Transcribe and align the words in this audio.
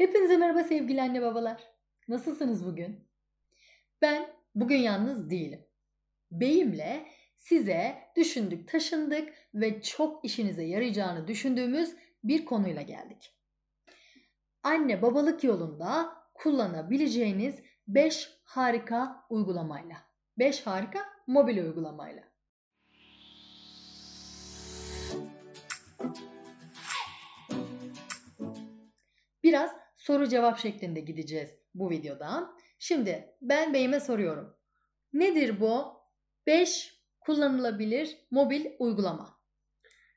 Hepinize 0.00 0.36
merhaba 0.36 0.64
sevgili 0.64 1.02
anne 1.02 1.22
babalar. 1.22 1.62
Nasılsınız 2.08 2.66
bugün? 2.66 3.08
Ben 4.02 4.30
bugün 4.54 4.76
yalnız 4.76 5.30
değilim. 5.30 5.66
Beyimle 6.30 7.06
size 7.36 7.98
düşündük, 8.16 8.68
taşındık 8.68 9.32
ve 9.54 9.82
çok 9.82 10.24
işinize 10.24 10.64
yarayacağını 10.64 11.28
düşündüğümüz 11.28 11.96
bir 12.24 12.44
konuyla 12.44 12.82
geldik. 12.82 13.34
Anne 14.62 15.02
babalık 15.02 15.44
yolunda 15.44 16.12
kullanabileceğiniz 16.34 17.54
5 17.88 18.30
harika 18.44 19.26
uygulamayla. 19.30 19.96
5 20.38 20.66
harika 20.66 21.00
mobil 21.26 21.58
uygulamayla. 21.58 22.22
Biraz 29.42 29.89
soru 30.10 30.28
cevap 30.28 30.58
şeklinde 30.58 31.00
gideceğiz 31.00 31.50
bu 31.74 31.90
videoda. 31.90 32.50
Şimdi 32.78 33.24
ben 33.42 33.74
beyime 33.74 34.00
soruyorum. 34.00 34.56
Nedir 35.12 35.60
bu 35.60 35.84
5 36.46 36.94
kullanılabilir 37.20 38.16
mobil 38.30 38.66
uygulama? 38.78 39.40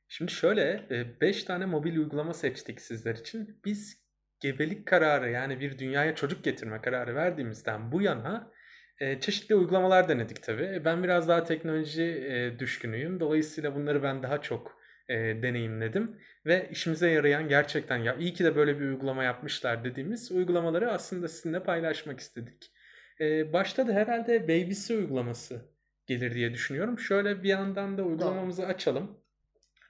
Şimdi 0.07 0.31
şöyle 0.31 0.87
5 1.21 1.43
tane 1.43 1.65
mobil 1.65 1.97
uygulama 1.97 2.33
seçtik 2.33 2.81
sizler 2.81 3.15
için. 3.15 3.61
Biz 3.65 4.03
gebelik 4.39 4.85
kararı 4.85 5.31
yani 5.31 5.59
bir 5.59 5.79
dünyaya 5.79 6.15
çocuk 6.15 6.43
getirme 6.43 6.81
kararı 6.81 7.15
verdiğimizden 7.15 7.91
bu 7.91 8.01
yana 8.01 8.51
e, 8.99 9.19
çeşitli 9.19 9.55
uygulamalar 9.55 10.09
denedik 10.09 10.43
tabii. 10.43 10.81
Ben 10.85 11.03
biraz 11.03 11.27
daha 11.27 11.43
teknoloji 11.43 12.03
e, 12.03 12.59
düşkünüyüm. 12.59 13.19
Dolayısıyla 13.19 13.75
bunları 13.75 14.03
ben 14.03 14.23
daha 14.23 14.41
çok 14.41 14.82
e, 15.13 15.41
deneyimledim. 15.41 16.17
Ve 16.45 16.69
işimize 16.71 17.09
yarayan 17.09 17.47
gerçekten 17.47 17.97
ya 17.97 18.15
iyi 18.15 18.33
ki 18.33 18.43
de 18.43 18.55
böyle 18.55 18.79
bir 18.79 18.85
uygulama 18.85 19.23
yapmışlar 19.23 19.83
dediğimiz 19.83 20.31
uygulamaları 20.31 20.91
aslında 20.91 21.27
sizinle 21.27 21.63
paylaşmak 21.63 22.19
istedik. 22.19 22.71
E, 23.19 23.53
başta 23.53 23.87
da 23.87 23.93
herhalde 23.93 24.43
Babys'i 24.43 24.97
uygulaması 24.97 25.61
gelir 26.07 26.33
diye 26.33 26.53
düşünüyorum. 26.53 26.99
Şöyle 26.99 27.43
bir 27.43 27.49
yandan 27.49 27.97
da 27.97 28.03
uygulamamızı 28.03 28.65
açalım. 28.65 29.19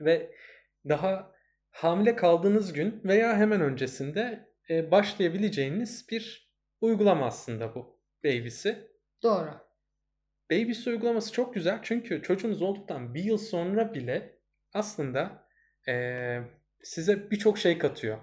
Ve 0.01 0.31
daha 0.89 1.31
hamile 1.71 2.15
kaldığınız 2.15 2.73
gün 2.73 3.01
veya 3.05 3.37
hemen 3.37 3.61
öncesinde 3.61 4.49
e, 4.69 4.91
başlayabileceğiniz 4.91 6.07
bir 6.11 6.53
uygulama 6.81 7.25
aslında 7.25 7.75
bu 7.75 7.99
Babys'i. 8.23 8.87
Doğru. 9.23 9.49
Babys 10.51 10.87
uygulaması 10.87 11.31
çok 11.33 11.53
güzel 11.53 11.79
çünkü 11.81 12.21
çocuğunuz 12.21 12.61
olduktan 12.61 13.13
bir 13.13 13.23
yıl 13.23 13.37
sonra 13.37 13.93
bile 13.93 14.32
aslında 14.73 15.47
e, 15.87 15.93
size 16.83 17.31
birçok 17.31 17.57
şey 17.57 17.77
katıyor. 17.77 18.17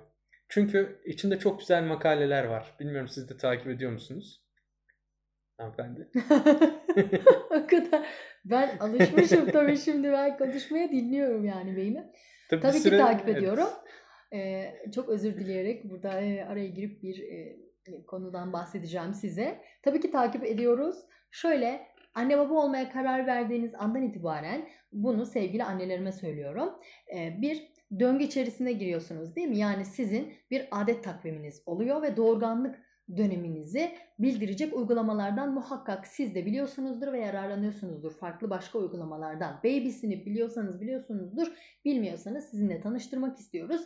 Çünkü 0.48 1.01
içinde 1.05 1.39
çok 1.39 1.59
güzel 1.59 1.83
makaleler 1.83 2.45
var. 2.45 2.75
Bilmiyorum 2.81 3.09
siz 3.09 3.29
de 3.29 3.37
takip 3.37 3.67
ediyor 3.67 3.93
musunuz? 3.93 4.45
Hanımefendi. 5.56 6.09
o 7.51 7.67
kadar. 7.67 8.06
Ben 8.45 8.78
alışmışım 8.78 9.51
tabii 9.53 9.77
şimdi 9.77 10.12
ben 10.12 10.39
konuşmaya 10.39 10.91
dinliyorum 10.91 11.45
yani 11.45 11.77
beyimi. 11.77 12.12
Tabii, 12.51 12.61
tabii 12.61 12.78
süre, 12.78 12.97
ki 12.97 13.03
takip 13.03 13.28
evet. 13.28 13.39
ediyorum. 13.39 13.69
Ee, 14.34 14.75
çok 14.95 15.09
özür 15.09 15.34
dileyerek 15.34 15.91
burada 15.91 16.11
araya 16.48 16.67
girip 16.67 17.03
bir 17.03 17.19
e, 17.19 17.56
konudan 18.06 18.53
bahsedeceğim 18.53 19.15
size. 19.15 19.61
Tabii 19.83 20.01
ki 20.01 20.11
takip 20.11 20.45
ediyoruz. 20.45 20.97
Şöyle 21.31 21.87
anne 22.21 22.39
baba 22.39 22.55
olmaya 22.55 22.91
karar 22.91 23.27
verdiğiniz 23.27 23.75
andan 23.75 24.03
itibaren 24.03 24.69
bunu 24.93 25.27
sevgili 25.27 25.65
annelerime 25.65 26.13
söylüyorum. 26.13 26.75
Ee, 27.15 27.43
bir 27.43 27.73
döngü 28.01 28.25
içerisine 28.25 28.73
giriyorsunuz 28.73 29.37
değil 29.37 29.49
mi? 29.49 29.59
Yani 29.59 29.85
sizin 29.85 30.33
bir 30.51 30.69
adet 30.71 31.05
takviminiz 31.05 31.62
oluyor 31.67 32.03
ve 32.03 32.17
doğurganlık 32.17 32.79
döneminizi 33.17 33.91
bildirecek 34.19 34.77
uygulamalardan 34.77 35.53
muhakkak 35.53 36.07
siz 36.07 36.35
de 36.35 36.47
biliyorsunuzdur 36.47 37.12
ve 37.12 37.19
yararlanıyorsunuzdur. 37.19 38.12
Farklı 38.12 38.50
başka 38.50 38.78
uygulamalardan. 38.78 39.61
Babys'ini 39.65 40.27
biliyorsanız 40.27 40.81
biliyorsunuzdur. 40.81 41.53
Bilmiyorsanız 41.84 42.44
sizinle 42.44 42.81
tanıştırmak 42.81 43.39
istiyoruz. 43.39 43.83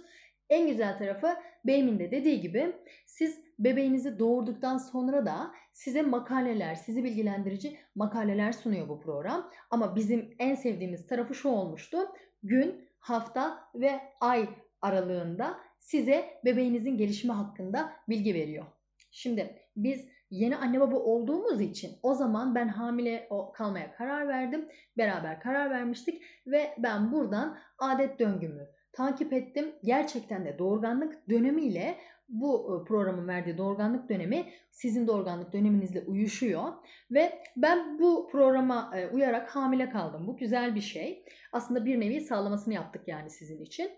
En 0.50 0.69
güzel 0.69 0.98
tarafı 0.98 1.28
Beymin 1.66 1.98
de 1.98 2.10
dediği 2.10 2.41
gibi 2.41 2.72
siz 3.06 3.44
bebeğinizi 3.59 4.19
doğurduktan 4.19 4.78
sonra 4.78 5.26
da 5.26 5.50
size 5.72 6.03
makaleler, 6.03 6.75
sizi 6.75 7.04
bilgilendirici 7.04 7.76
makaleler 7.94 8.53
sunuyor 8.53 8.88
bu 8.88 9.00
program. 9.00 9.50
Ama 9.70 9.97
bizim 9.97 10.34
en 10.38 10.54
sevdiğimiz 10.54 11.06
tarafı 11.06 11.34
şu 11.34 11.48
olmuştu. 11.48 11.98
Gün, 12.43 12.88
hafta 12.98 13.59
ve 13.75 14.00
ay 14.20 14.48
aralığında 14.82 15.59
size 15.78 16.25
bebeğinizin 16.44 16.97
gelişimi 16.97 17.32
hakkında 17.32 17.93
bilgi 18.09 18.34
veriyor. 18.34 18.64
Şimdi 19.10 19.59
biz 19.76 20.09
yeni 20.31 20.56
anne 20.56 20.81
baba 20.81 20.97
olduğumuz 20.97 21.60
için 21.60 21.93
o 22.03 22.14
zaman 22.14 22.54
ben 22.54 22.69
hamile 22.69 23.28
kalmaya 23.54 23.93
karar 23.93 24.28
verdim. 24.28 24.69
Beraber 24.98 25.41
karar 25.41 25.70
vermiştik 25.70 26.22
ve 26.47 26.75
ben 26.78 27.12
buradan 27.12 27.59
adet 27.78 28.19
döngümü 28.19 28.69
takip 28.93 29.32
ettim. 29.32 29.75
Gerçekten 29.84 30.44
de 30.44 30.59
doğurganlık 30.59 31.28
dönemiyle 31.28 31.97
bu 32.28 32.80
e, 32.82 32.88
programın 32.88 33.28
verdiği 33.28 33.58
doğurganlık 33.58 34.08
dönemi 34.08 34.52
sizin 34.70 35.06
doğurganlık 35.06 35.52
döneminizle 35.52 36.00
uyuşuyor 36.00 36.72
ve 37.10 37.42
ben 37.56 37.98
bu 37.98 38.28
programa 38.32 38.92
e, 38.96 39.08
uyarak 39.08 39.56
hamile 39.56 39.90
kaldım. 39.90 40.26
Bu 40.26 40.36
güzel 40.36 40.74
bir 40.74 40.80
şey. 40.80 41.24
Aslında 41.52 41.84
bir 41.84 42.00
nevi 42.00 42.20
sağlamasını 42.20 42.74
yaptık 42.74 43.08
yani 43.08 43.30
sizin 43.30 43.60
için. 43.60 43.90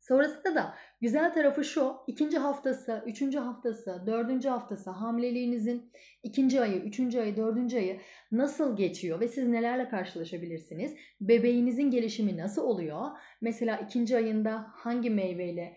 Sonrasında 0.00 0.54
da 0.54 0.74
güzel 1.00 1.34
tarafı 1.34 1.64
şu, 1.64 1.96
ikinci 2.06 2.38
haftası, 2.38 3.02
üçüncü 3.06 3.38
haftası, 3.38 4.02
dördüncü 4.06 4.48
haftası 4.48 4.90
hamileliğinizin 4.90 5.92
ikinci 6.22 6.60
ayı, 6.60 6.76
üçüncü 6.76 7.20
ayı, 7.20 7.36
dördüncü 7.36 7.76
ayı 7.76 8.00
nasıl 8.32 8.76
geçiyor 8.76 9.20
ve 9.20 9.28
siz 9.28 9.48
nelerle 9.48 9.88
karşılaşabilirsiniz? 9.88 10.94
Bebeğinizin 11.20 11.90
gelişimi 11.90 12.36
nasıl 12.36 12.62
oluyor? 12.62 13.06
Mesela 13.40 13.76
ikinci 13.76 14.16
ayında 14.16 14.66
hangi 14.72 15.10
meyveyle 15.10 15.76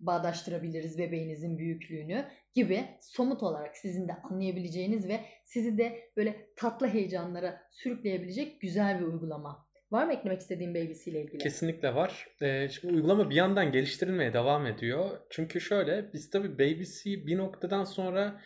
bağdaştırabiliriz 0.00 0.98
bebeğinizin 0.98 1.58
büyüklüğünü 1.58 2.24
gibi 2.54 2.84
somut 3.00 3.42
olarak 3.42 3.76
sizin 3.76 4.08
de 4.08 4.12
anlayabileceğiniz 4.12 5.08
ve 5.08 5.20
sizi 5.44 5.78
de 5.78 6.10
böyle 6.16 6.36
tatlı 6.56 6.88
heyecanlara 6.88 7.62
sürükleyebilecek 7.70 8.60
güzel 8.60 9.00
bir 9.00 9.04
uygulama. 9.04 9.66
Var 9.90 10.06
mı 10.06 10.12
eklemek 10.12 10.40
istediğin 10.40 10.74
Babys 10.74 11.06
ile 11.06 11.22
ilgili? 11.22 11.38
Kesinlikle 11.38 11.94
var. 11.94 12.28
Şimdi 12.70 12.94
uygulama 12.94 13.30
bir 13.30 13.34
yandan 13.34 13.72
geliştirilmeye 13.72 14.32
devam 14.32 14.66
ediyor. 14.66 15.10
Çünkü 15.30 15.60
şöyle 15.60 16.12
biz 16.12 16.30
tabii 16.30 16.58
Babys'i 16.58 17.26
bir 17.26 17.38
noktadan 17.38 17.84
sonra 17.84 18.40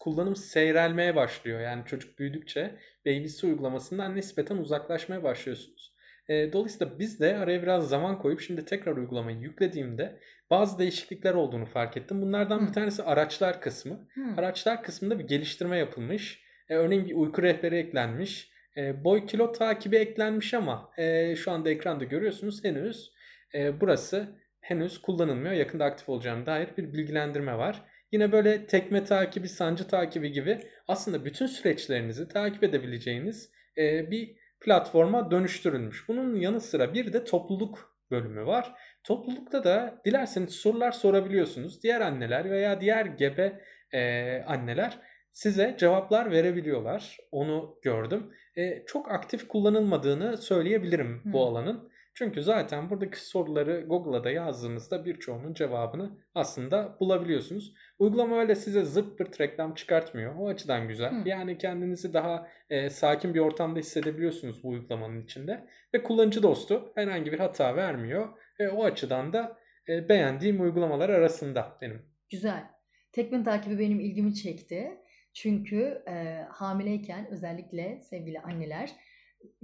kullanım 0.00 0.36
seyrelmeye 0.36 1.16
başlıyor. 1.16 1.60
Yani 1.60 1.82
çocuk 1.86 2.18
büyüdükçe 2.18 2.74
Babys 3.06 3.44
uygulamasından 3.44 4.16
nispeten 4.16 4.56
uzaklaşmaya 4.56 5.22
başlıyorsunuz. 5.22 5.91
E, 6.32 6.52
dolayısıyla 6.52 6.98
biz 6.98 7.20
de 7.20 7.36
araya 7.36 7.62
biraz 7.62 7.88
zaman 7.88 8.18
koyup 8.18 8.40
şimdi 8.40 8.64
tekrar 8.64 8.96
uygulamayı 8.96 9.38
yüklediğimde 9.38 10.20
bazı 10.50 10.78
değişiklikler 10.78 11.34
olduğunu 11.34 11.66
fark 11.66 11.96
ettim. 11.96 12.22
Bunlardan 12.22 12.60
Hı. 12.60 12.68
bir 12.68 12.72
tanesi 12.72 13.02
araçlar 13.02 13.60
kısmı. 13.60 14.08
Hı. 14.14 14.20
Araçlar 14.36 14.82
kısmında 14.82 15.18
bir 15.18 15.24
geliştirme 15.24 15.78
yapılmış. 15.78 16.42
E, 16.68 16.74
örneğin 16.74 17.06
bir 17.06 17.14
uyku 17.14 17.42
rehberi 17.42 17.76
eklenmiş 17.76 18.52
e, 18.76 19.04
boy 19.04 19.26
kilo 19.26 19.52
takibi 19.52 19.96
eklenmiş 19.96 20.54
ama 20.54 20.90
e, 20.96 21.36
şu 21.36 21.50
anda 21.50 21.70
ekranda 21.70 22.04
görüyorsunuz 22.04 22.64
henüz 22.64 23.12
e, 23.54 23.80
burası 23.80 24.28
henüz 24.60 25.02
kullanılmıyor. 25.02 25.54
Yakında 25.54 25.84
aktif 25.84 26.08
olacağına 26.08 26.46
dair 26.46 26.68
bir 26.76 26.92
bilgilendirme 26.92 27.58
var. 27.58 27.82
Yine 28.12 28.32
böyle 28.32 28.66
tekme 28.66 29.04
takibi, 29.04 29.48
sancı 29.48 29.88
takibi 29.88 30.32
gibi 30.32 30.58
aslında 30.88 31.24
bütün 31.24 31.46
süreçlerinizi 31.46 32.28
takip 32.28 32.64
edebileceğiniz 32.64 33.50
e, 33.78 34.10
bir 34.10 34.41
platforma 34.64 35.30
dönüştürülmüş. 35.30 36.08
Bunun 36.08 36.34
yanı 36.34 36.60
sıra 36.60 36.94
bir 36.94 37.12
de 37.12 37.24
topluluk 37.24 37.96
bölümü 38.10 38.46
var. 38.46 38.74
Toplulukta 39.04 39.64
da 39.64 40.00
dilerseniz 40.04 40.54
sorular 40.54 40.92
sorabiliyorsunuz. 40.92 41.82
Diğer 41.82 42.00
anneler 42.00 42.50
veya 42.50 42.80
diğer 42.80 43.06
gebe 43.06 43.60
e, 43.92 44.42
anneler 44.42 44.98
size 45.32 45.76
cevaplar 45.78 46.30
verebiliyorlar. 46.30 47.18
Onu 47.30 47.78
gördüm. 47.82 48.32
E, 48.56 48.84
çok 48.86 49.12
aktif 49.12 49.48
kullanılmadığını 49.48 50.36
söyleyebilirim 50.36 51.20
hmm. 51.22 51.32
bu 51.32 51.46
alanın. 51.46 51.91
Çünkü 52.14 52.42
zaten 52.42 52.90
buradaki 52.90 53.26
soruları 53.26 53.84
Google'a 53.88 54.24
da 54.24 54.30
yazdığınızda 54.30 55.04
birçoğunun 55.04 55.54
cevabını 55.54 56.18
aslında 56.34 56.96
bulabiliyorsunuz. 57.00 57.74
Uygulama 57.98 58.40
öyle 58.40 58.54
size 58.54 58.84
zırt 58.84 59.18
pırt 59.18 59.40
reklam 59.40 59.74
çıkartmıyor. 59.74 60.34
O 60.38 60.48
açıdan 60.48 60.88
güzel. 60.88 61.10
Hmm. 61.10 61.26
Yani 61.26 61.58
kendinizi 61.58 62.14
daha 62.14 62.48
e, 62.70 62.90
sakin 62.90 63.34
bir 63.34 63.40
ortamda 63.40 63.78
hissedebiliyorsunuz 63.78 64.62
bu 64.62 64.68
uygulamanın 64.68 65.22
içinde. 65.22 65.68
Ve 65.94 66.02
kullanıcı 66.02 66.42
dostu 66.42 66.92
herhangi 66.94 67.32
bir 67.32 67.38
hata 67.38 67.76
vermiyor. 67.76 68.28
E, 68.58 68.68
o 68.68 68.84
açıdan 68.84 69.32
da 69.32 69.58
e, 69.88 70.08
beğendiğim 70.08 70.60
uygulamalar 70.60 71.08
arasında 71.08 71.78
benim. 71.80 72.02
Güzel. 72.30 72.64
Tekmin 73.12 73.44
takibi 73.44 73.78
benim 73.78 74.00
ilgimi 74.00 74.34
çekti. 74.34 74.98
Çünkü 75.34 76.02
e, 76.08 76.46
hamileyken 76.50 77.28
özellikle 77.30 78.00
sevgili 78.00 78.40
anneler 78.40 78.90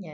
e, 0.05 0.12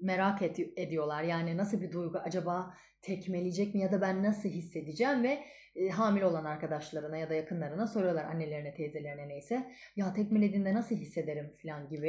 merak 0.00 0.42
ed- 0.42 0.72
ediyorlar. 0.76 1.22
Yani 1.22 1.56
nasıl 1.56 1.80
bir 1.80 1.92
duygu 1.92 2.18
acaba 2.18 2.74
tekmeleyecek 3.02 3.74
mi 3.74 3.80
ya 3.80 3.92
da 3.92 4.00
ben 4.00 4.22
nasıl 4.22 4.48
hissedeceğim 4.48 5.22
ve 5.22 5.38
e, 5.74 5.88
hamile 5.88 6.26
olan 6.26 6.44
arkadaşlarına 6.44 7.16
ya 7.16 7.30
da 7.30 7.34
yakınlarına 7.34 7.86
soruyorlar 7.86 8.24
annelerine, 8.24 8.74
teyzelerine 8.74 9.28
neyse. 9.28 9.70
Ya 9.96 10.12
tekmelediğinde 10.12 10.74
nasıl 10.74 10.96
hissederim 10.96 11.56
falan 11.62 11.88
gibi. 11.88 12.08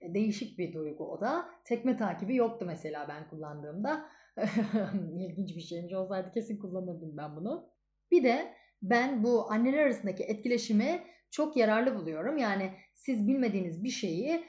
E, 0.00 0.14
değişik 0.14 0.58
bir 0.58 0.72
duygu 0.72 1.12
o 1.12 1.20
da. 1.20 1.48
Tekme 1.64 1.96
takibi 1.96 2.36
yoktu 2.36 2.64
mesela 2.68 3.06
ben 3.08 3.28
kullandığımda. 3.28 4.06
İlginç 5.18 5.56
bir 5.56 5.60
şeymiş 5.60 5.92
olsaydı 5.92 6.30
kesin 6.32 6.58
kullanırdım 6.58 7.16
ben 7.16 7.36
bunu. 7.36 7.70
Bir 8.10 8.24
de 8.24 8.54
ben 8.82 9.22
bu 9.22 9.52
anneler 9.52 9.78
arasındaki 9.78 10.22
etkileşimi 10.24 11.02
çok 11.30 11.56
yararlı 11.56 11.94
buluyorum. 11.94 12.38
Yani 12.38 12.70
siz 12.94 13.28
bilmediğiniz 13.28 13.84
bir 13.84 13.90
şeyi 13.90 14.44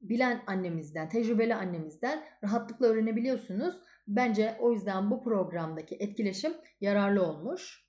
bilen 0.00 0.42
annemizden, 0.46 1.08
tecrübeli 1.08 1.54
annemizden 1.54 2.24
rahatlıkla 2.44 2.86
öğrenebiliyorsunuz. 2.86 3.74
Bence 4.08 4.56
o 4.60 4.72
yüzden 4.72 5.10
bu 5.10 5.22
programdaki 5.24 5.96
etkileşim 5.96 6.52
yararlı 6.80 7.22
olmuş. 7.22 7.88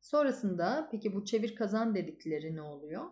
Sonrasında 0.00 0.88
peki 0.92 1.14
bu 1.14 1.24
çevir 1.24 1.54
kazan 1.54 1.94
dedikleri 1.94 2.56
ne 2.56 2.62
oluyor? 2.62 3.04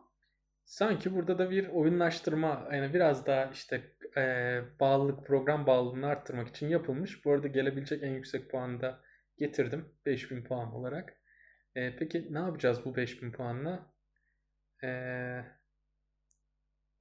Sanki 0.65 1.15
burada 1.15 1.39
da 1.39 1.51
bir 1.51 1.69
oyunlaştırma 1.69 2.69
yani 2.73 2.95
biraz 2.95 3.27
daha 3.27 3.45
işte 3.45 3.97
e, 4.17 4.61
bağlılık 4.81 5.27
program 5.27 5.67
bağlılığını 5.67 6.07
arttırmak 6.07 6.49
için 6.49 6.69
yapılmış. 6.69 7.25
Bu 7.25 7.33
arada 7.33 7.49
gelebilecek 7.49 8.03
en 8.03 8.11
yüksek 8.11 8.51
puanı 8.51 8.81
da 8.81 9.01
getirdim 9.39 9.89
5000 10.07 10.45
puan 10.45 10.75
olarak. 10.75 11.17
E, 11.75 11.97
peki 11.97 12.35
ne 12.35 12.39
yapacağız 12.39 12.85
bu 12.85 12.97
5000 12.97 13.33
puanla? 13.33 13.95
E, 14.85 14.89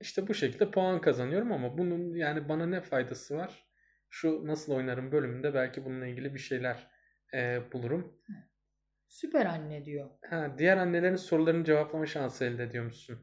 işte 0.04 0.28
bu 0.28 0.34
şekilde 0.34 0.72
puan 0.72 1.02
kazanıyorum 1.02 1.52
ama 1.52 1.78
bunun 1.78 2.16
yani 2.16 2.50
bana 2.50 2.66
ne 2.66 2.82
faydası 2.82 3.36
var? 3.36 3.68
Şu 4.10 4.48
nasıl 4.48 4.74
oynarım 4.74 5.12
bölümünde 5.12 5.54
belki 5.54 5.86
bununla 5.86 6.08
ilgili 6.08 6.34
bir 6.34 6.40
şeyler 6.40 6.88
e, 7.34 7.62
bulurum. 7.74 8.22
Süper 9.08 9.46
anne 9.46 9.86
diyor. 9.86 10.10
Ha, 10.30 10.56
diğer 10.58 10.78
annelerin 10.78 11.16
sorularını 11.16 11.66
cevaplama 11.66 12.06
şansı 12.06 12.46
elde 12.46 12.64
ediyormuşsun. 12.64 13.20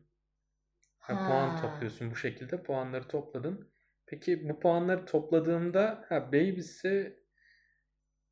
Ha, 0.99 1.15
ha. 1.15 1.29
Puan 1.29 1.63
topluyorsun 1.63 2.11
bu 2.11 2.17
şekilde. 2.17 2.63
Puanları 2.63 3.09
topladın. 3.09 3.73
Peki 4.07 4.49
bu 4.49 4.61
puanları 4.61 5.07
topladığımda 5.07 6.05
ha, 6.09 6.33
Baby'si 6.33 7.25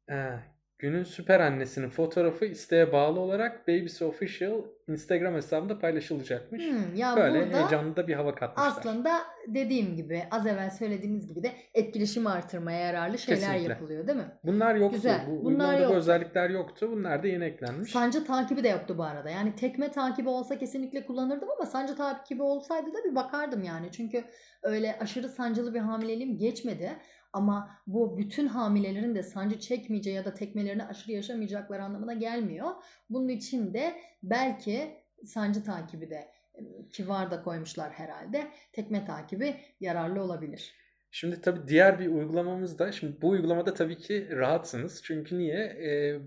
ha, 0.08 0.42
Günün 0.78 1.04
süper 1.04 1.40
annesinin 1.40 1.88
fotoğrafı 1.88 2.44
isteğe 2.44 2.92
bağlı 2.92 3.20
olarak 3.20 3.68
Baby's 3.68 4.02
Official 4.02 4.62
Instagram 4.88 5.34
hesabında 5.34 5.78
paylaşılacakmış. 5.78 6.64
Hmm, 6.66 6.94
ya 6.94 7.16
Böyle 7.16 7.46
burada 7.46 7.58
heyecanlı 7.58 7.96
da 7.96 8.08
bir 8.08 8.14
hava 8.14 8.34
katmışlar. 8.34 8.68
Aslında 8.68 9.20
dediğim 9.46 9.96
gibi 9.96 10.22
az 10.30 10.46
evvel 10.46 10.70
söylediğimiz 10.70 11.28
gibi 11.28 11.42
de 11.42 11.52
etkileşim 11.74 12.26
artırmaya 12.26 12.80
yararlı 12.80 13.18
şeyler 13.18 13.40
Kesinlikle. 13.40 13.72
yapılıyor 13.72 14.06
değil 14.06 14.18
mi? 14.18 14.32
Bunlar 14.44 14.74
yoktu. 14.74 14.96
Güzel. 14.96 15.20
Bu, 15.30 15.44
Bunlar 15.44 15.74
yoktu. 15.74 15.88
bu 15.90 15.94
özellikler 15.94 16.50
yoktu. 16.50 16.88
Bunlar 16.92 17.22
da 17.22 17.26
yeni 17.26 17.44
eklenmiş. 17.44 17.92
Sancı 17.92 18.24
takibi 18.24 18.64
de 18.64 18.68
yoktu 18.68 18.94
bu 18.98 19.02
arada. 19.02 19.30
Yani 19.30 19.56
tekme 19.56 19.90
takibi 19.92 20.28
olsa 20.28 20.58
kesinlikle 20.58 21.06
kullanırdım 21.06 21.48
ama 21.50 21.66
sancı 21.66 21.96
takibi 21.96 22.42
olsaydı 22.42 22.86
da 22.86 23.10
bir 23.10 23.14
bakardım 23.14 23.62
yani. 23.62 23.92
Çünkü 23.92 24.24
öyle 24.62 24.98
aşırı 25.00 25.28
sancılı 25.28 25.74
bir 25.74 25.80
hamileliğim 25.80 26.38
geçmedi. 26.38 26.90
Ama 27.38 27.70
bu 27.86 28.18
bütün 28.18 28.46
hamilelerin 28.46 29.14
de 29.14 29.22
sancı 29.22 29.60
çekmeyeceği 29.60 30.16
ya 30.16 30.24
da 30.24 30.34
tekmelerini 30.34 30.84
aşırı 30.84 31.12
yaşamayacakları 31.12 31.82
anlamına 31.82 32.12
gelmiyor. 32.12 32.70
Bunun 33.10 33.28
için 33.28 33.74
de 33.74 33.94
belki 34.22 34.94
sancı 35.24 35.64
takibi 35.64 36.10
de 36.10 36.28
ki 36.92 37.08
da 37.08 37.42
koymuşlar 37.42 37.92
herhalde. 37.92 38.48
Tekme 38.72 39.04
takibi 39.04 39.56
yararlı 39.80 40.22
olabilir. 40.22 40.74
Şimdi 41.10 41.40
tabii 41.40 41.68
diğer 41.68 41.98
bir 41.98 42.06
uygulamamız 42.06 42.78
da, 42.78 42.92
şimdi 42.92 43.22
bu 43.22 43.28
uygulamada 43.28 43.74
tabii 43.74 43.98
ki 43.98 44.28
rahatsınız. 44.30 45.02
Çünkü 45.04 45.38
niye? 45.38 45.58
Ee, 45.58 46.20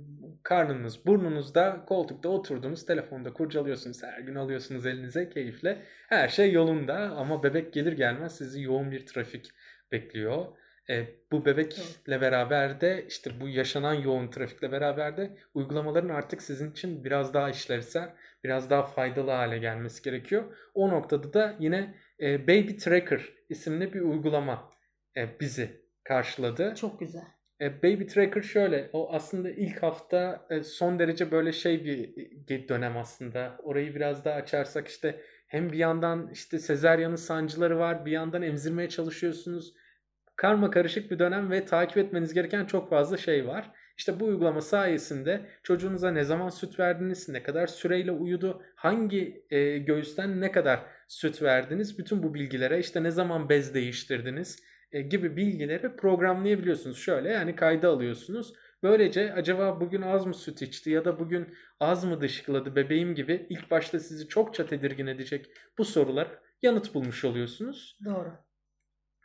karnınız, 0.43 1.05
burnunuzda, 1.05 1.85
koltukta 1.87 2.29
oturdunuz, 2.29 2.85
telefonda 2.85 3.33
kurcalıyorsunuz, 3.33 4.03
her 4.03 4.19
gün 4.19 4.35
alıyorsunuz 4.35 4.85
elinize 4.85 5.29
keyifle. 5.29 5.81
Her 6.09 6.29
şey 6.29 6.51
yolunda 6.51 6.95
ama 6.95 7.43
bebek 7.43 7.73
gelir 7.73 7.93
gelmez 7.93 8.37
sizi 8.37 8.61
yoğun 8.61 8.91
bir 8.91 9.05
trafik 9.05 9.49
bekliyor. 9.91 10.45
E, 10.89 11.05
bu 11.31 11.45
bebekle 11.45 12.21
beraber 12.21 12.81
de 12.81 13.05
işte 13.07 13.31
bu 13.41 13.49
yaşanan 13.49 13.93
yoğun 13.93 14.27
trafikle 14.27 14.71
beraber 14.71 15.17
de 15.17 15.37
uygulamaların 15.53 16.09
artık 16.09 16.41
sizin 16.41 16.71
için 16.71 17.03
biraz 17.03 17.33
daha 17.33 17.49
işlevsel, 17.49 18.13
biraz 18.43 18.69
daha 18.69 18.83
faydalı 18.83 19.31
hale 19.31 19.57
gelmesi 19.57 20.03
gerekiyor. 20.03 20.43
O 20.73 20.89
noktada 20.89 21.33
da 21.33 21.55
yine 21.59 21.95
e, 22.19 22.47
Baby 22.47 22.75
Tracker 22.75 23.21
isimli 23.49 23.93
bir 23.93 24.01
uygulama 24.01 24.71
e, 25.17 25.39
bizi 25.39 25.81
karşıladı. 26.03 26.73
Çok 26.75 26.99
güzel. 26.99 27.25
E, 27.61 27.83
Baby 27.83 28.05
Tracker 28.05 28.41
şöyle, 28.41 28.89
o 28.93 29.13
aslında 29.13 29.51
ilk 29.51 29.83
hafta 29.83 30.47
e, 30.49 30.63
son 30.63 30.99
derece 30.99 31.31
böyle 31.31 31.51
şey 31.51 31.85
bir 32.49 32.67
dönem 32.67 32.97
aslında. 32.97 33.57
Orayı 33.63 33.95
biraz 33.95 34.25
daha 34.25 34.35
açarsak 34.35 34.87
işte 34.87 35.21
hem 35.47 35.71
bir 35.71 35.77
yandan 35.77 36.29
işte 36.33 36.59
sezeryanın 36.59 37.15
sancıları 37.15 37.79
var, 37.79 38.05
bir 38.05 38.11
yandan 38.11 38.41
emzirmeye 38.41 38.89
çalışıyorsunuz 38.89 39.73
karma 40.35 40.71
karışık 40.71 41.11
bir 41.11 41.19
dönem 41.19 41.51
ve 41.51 41.65
takip 41.65 41.97
etmeniz 41.97 42.33
gereken 42.33 42.65
çok 42.65 42.89
fazla 42.89 43.17
şey 43.17 43.47
var. 43.47 43.71
İşte 43.97 44.19
bu 44.19 44.25
uygulama 44.25 44.61
sayesinde 44.61 45.45
çocuğunuza 45.63 46.11
ne 46.11 46.23
zaman 46.23 46.49
süt 46.49 46.79
verdiniz, 46.79 47.29
ne 47.29 47.43
kadar 47.43 47.67
süreyle 47.67 48.11
uyudu, 48.11 48.61
hangi 48.75 49.45
e, 49.49 49.77
göğüsten 49.77 50.41
ne 50.41 50.51
kadar 50.51 50.79
süt 51.07 51.41
verdiniz, 51.41 51.99
bütün 51.99 52.23
bu 52.23 52.33
bilgilere 52.33 52.79
işte 52.79 53.03
ne 53.03 53.11
zaman 53.11 53.49
bez 53.49 53.73
değiştirdiniz 53.73 54.63
e, 54.91 55.01
gibi 55.01 55.37
bilgileri 55.37 55.95
programlayabiliyorsunuz. 55.95 56.97
Şöyle 56.97 57.29
yani 57.29 57.55
kayda 57.55 57.89
alıyorsunuz. 57.89 58.53
Böylece 58.83 59.33
acaba 59.33 59.81
bugün 59.81 60.01
az 60.01 60.25
mı 60.25 60.33
süt 60.33 60.61
içti 60.61 60.89
ya 60.89 61.05
da 61.05 61.19
bugün 61.19 61.55
az 61.79 62.03
mı 62.03 62.21
dışkıladı 62.21 62.75
bebeğim 62.75 63.15
gibi 63.15 63.45
ilk 63.49 63.71
başta 63.71 63.99
sizi 63.99 64.27
çokça 64.27 64.65
tedirgin 64.65 65.07
edecek 65.07 65.51
bu 65.77 65.85
sorular 65.85 66.27
yanıt 66.61 66.93
bulmuş 66.93 67.25
oluyorsunuz. 67.25 67.99
Doğru. 68.05 68.31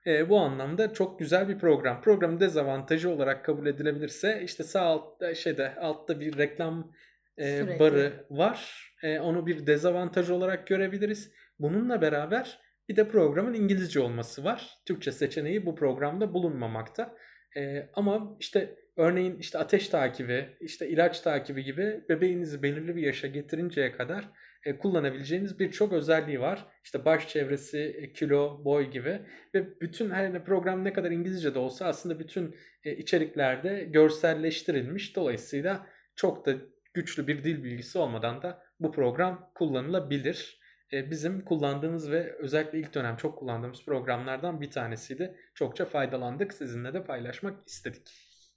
E, 0.07 0.29
bu 0.29 0.39
anlamda 0.41 0.93
çok 0.93 1.19
güzel 1.19 1.49
bir 1.49 1.59
program. 1.59 2.01
Programın 2.01 2.41
dezavantajı 2.41 3.11
olarak 3.11 3.45
kabul 3.45 3.67
edilebilirse 3.67 4.43
işte 4.45 4.65
sağ 4.65 4.81
altta 4.81 5.35
şeyde 5.35 5.75
altta 5.75 6.21
bir 6.21 6.39
reklam 6.39 6.93
e, 7.39 7.79
barı 7.79 8.27
var. 8.31 8.91
E, 9.03 9.21
onu 9.21 9.47
bir 9.47 9.67
dezavantaj 9.67 10.31
olarak 10.31 10.67
görebiliriz. 10.67 11.33
Bununla 11.59 12.03
beraber 12.03 12.61
bir 12.89 12.97
de 12.97 13.09
programın 13.09 13.55
İngilizce 13.55 14.01
olması 14.01 14.45
var. 14.45 14.79
Türkçe 14.87 15.13
seçeneği 15.13 15.67
bu 15.67 15.75
programda 15.75 16.35
bulunmamakta. 16.35 17.17
E, 17.57 17.91
ama 17.95 18.37
işte 18.41 18.77
örneğin 18.97 19.39
işte 19.39 19.59
ateş 19.59 19.89
takibi, 19.89 20.57
işte 20.61 20.89
ilaç 20.89 21.21
takibi 21.21 21.65
gibi 21.65 22.05
bebeğinizi 22.09 22.63
belirli 22.63 22.97
bir 22.97 23.03
yaşa 23.03 23.27
getirinceye 23.27 23.93
kadar 23.93 24.29
kullanabileceğiniz 24.75 25.59
birçok 25.59 25.93
özelliği 25.93 26.41
var. 26.41 26.67
İşte 26.85 27.05
baş 27.05 27.29
çevresi, 27.29 27.79
e, 27.79 28.13
kilo, 28.13 28.65
boy 28.65 28.91
gibi 28.91 29.21
ve 29.55 29.81
bütün 29.81 30.11
ne 30.11 30.45
program 30.45 30.85
ne 30.85 30.93
kadar 30.93 31.11
İngilizce 31.11 31.55
de 31.55 31.59
olsa 31.59 31.87
aslında 31.87 32.19
bütün 32.19 32.57
e, 32.85 32.97
içeriklerde 32.97 33.85
görselleştirilmiş. 33.85 35.17
Dolayısıyla 35.17 35.87
çok 36.17 36.47
da 36.47 36.53
güçlü 36.95 37.27
bir 37.27 37.45
dil 37.45 37.65
bilgisi 37.65 37.99
olmadan 37.99 38.43
da 38.43 38.63
bu 38.81 38.93
program 38.93 39.51
kullanılabilir. 39.55 40.61
Bizim 40.93 41.45
kullandığımız 41.45 42.11
ve 42.11 42.33
özellikle 42.39 42.79
ilk 42.79 42.95
dönem 42.95 43.17
çok 43.17 43.39
kullandığımız 43.39 43.85
programlardan 43.85 44.61
bir 44.61 44.71
tanesiydi. 44.71 45.37
Çokça 45.55 45.85
faydalandık. 45.85 46.53
Sizinle 46.53 46.95
de 46.95 47.05
paylaşmak 47.05 47.69
istedik. 47.69 48.11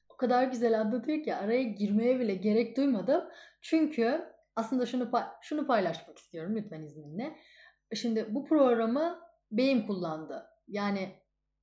O 0.10 0.18
kadar 0.18 0.44
güzel 0.44 0.80
anlatıyor 0.80 1.24
ki 1.24 1.36
araya 1.36 1.64
girmeye 1.64 2.20
bile 2.20 2.36
gerek 2.36 2.78
duymadım. 2.78 3.24
Çünkü 3.62 4.22
aslında 4.60 4.86
şunu 4.86 5.12
şunu 5.42 5.68
paylaşmak 5.68 6.18
istiyorum 6.18 6.56
lütfen 6.56 6.82
izninle. 6.82 7.36
Şimdi 7.96 8.36
bu 8.36 8.46
programı 8.46 9.20
beyim 9.52 9.88
kullandı. 9.88 10.46
Yani 10.68 11.19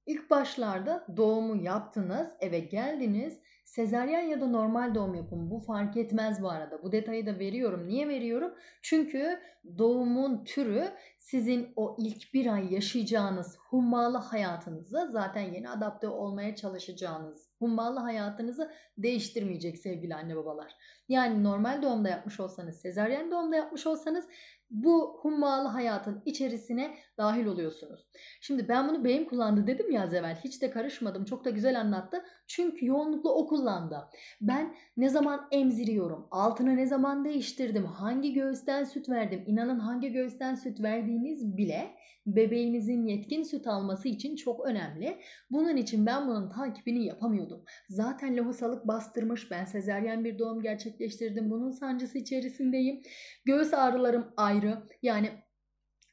ilk 0.07 0.31
başlarda 0.31 1.07
doğumu 1.17 1.57
yaptınız, 1.57 2.29
eve 2.41 2.59
geldiniz. 2.59 3.39
Sezaryen 3.65 4.23
ya 4.23 4.41
da 4.41 4.47
normal 4.47 4.95
doğum 4.95 5.15
yapın. 5.15 5.51
Bu 5.51 5.61
fark 5.61 5.97
etmez 5.97 6.43
bu 6.43 6.51
arada. 6.51 6.83
Bu 6.83 6.93
detayı 6.93 7.27
da 7.27 7.39
veriyorum. 7.39 7.89
Niye 7.89 8.09
veriyorum? 8.09 8.55
Çünkü 8.83 9.41
doğumun 9.79 10.45
türü 10.45 10.89
sizin 11.19 11.73
o 11.77 11.97
ilk 11.99 12.35
bir 12.35 12.47
ay 12.47 12.75
yaşayacağınız 12.75 13.59
hummalı 13.59 14.19
hayatınızı 14.19 15.09
zaten 15.11 15.41
yeni 15.41 15.71
adapte 15.71 16.09
olmaya 16.09 16.57
çalışacağınız 16.57 17.49
hummalı 17.59 18.01
hayatınızı 18.01 18.73
değiştirmeyecek 18.99 19.79
sevgili 19.79 20.15
anne 20.15 20.37
babalar. 20.37 20.77
Yani 21.09 21.45
normal 21.45 21.83
doğumda 21.83 22.09
yapmış 22.09 22.41
olsanız, 22.41 22.77
sezaryen 22.81 23.31
doğumda 23.31 23.57
yapmış 23.57 23.87
olsanız 23.87 24.25
bu 24.71 25.19
hummalı 25.23 25.69
hayatın 25.69 26.23
içerisine 26.25 26.95
dahil 27.19 27.47
oluyorsunuz. 27.47 28.07
Şimdi 28.41 28.69
ben 28.69 28.89
bunu 28.89 29.05
beyim 29.05 29.29
kullandı 29.29 29.67
dedim 29.67 29.91
ya 29.91 30.03
az 30.03 30.15
evvel. 30.15 30.41
Hiç 30.45 30.63
de 30.63 30.71
karışmadım. 30.71 31.25
Çok 31.25 31.45
da 31.45 31.51
güzel 31.51 31.81
anlattı. 31.81 32.25
Çünkü 32.47 32.87
yoğunlukla 32.87 33.31
o 33.31 33.47
kullandı. 33.47 34.09
Ben 34.41 34.75
ne 34.97 35.09
zaman 35.09 35.49
emziriyorum, 35.51 36.27
altını 36.31 36.77
ne 36.77 36.87
zaman 36.87 37.25
değiştirdim, 37.25 37.85
hangi 37.85 38.33
göğüsten 38.33 38.85
süt 38.85 39.09
verdim, 39.09 39.45
inanın 39.47 39.79
hangi 39.79 40.13
göğüsten 40.13 40.55
süt 40.55 40.81
verdiğim 40.83 41.27
vermemeniz 41.27 41.57
bile 41.57 41.95
bebeğinizin 42.27 43.07
yetkin 43.07 43.43
süt 43.43 43.67
alması 43.67 44.09
için 44.09 44.37
çok 44.37 44.67
önemli. 44.67 45.19
Bunun 45.51 45.77
için 45.77 46.07
ben 46.07 46.29
bunun 46.29 46.51
takibini 46.51 47.05
yapamıyordum. 47.05 47.65
Zaten 47.89 48.37
lohusalık 48.37 48.87
bastırmış. 48.89 49.51
Ben 49.51 49.65
sezeryen 49.65 50.25
bir 50.25 50.39
doğum 50.39 50.63
gerçekleştirdim. 50.63 51.51
Bunun 51.51 51.71
sancısı 51.71 52.19
içerisindeyim. 52.19 53.03
Göğüs 53.45 53.75
ağrılarım 53.75 54.27
ayrı. 54.57 54.83
Yani 55.03 55.31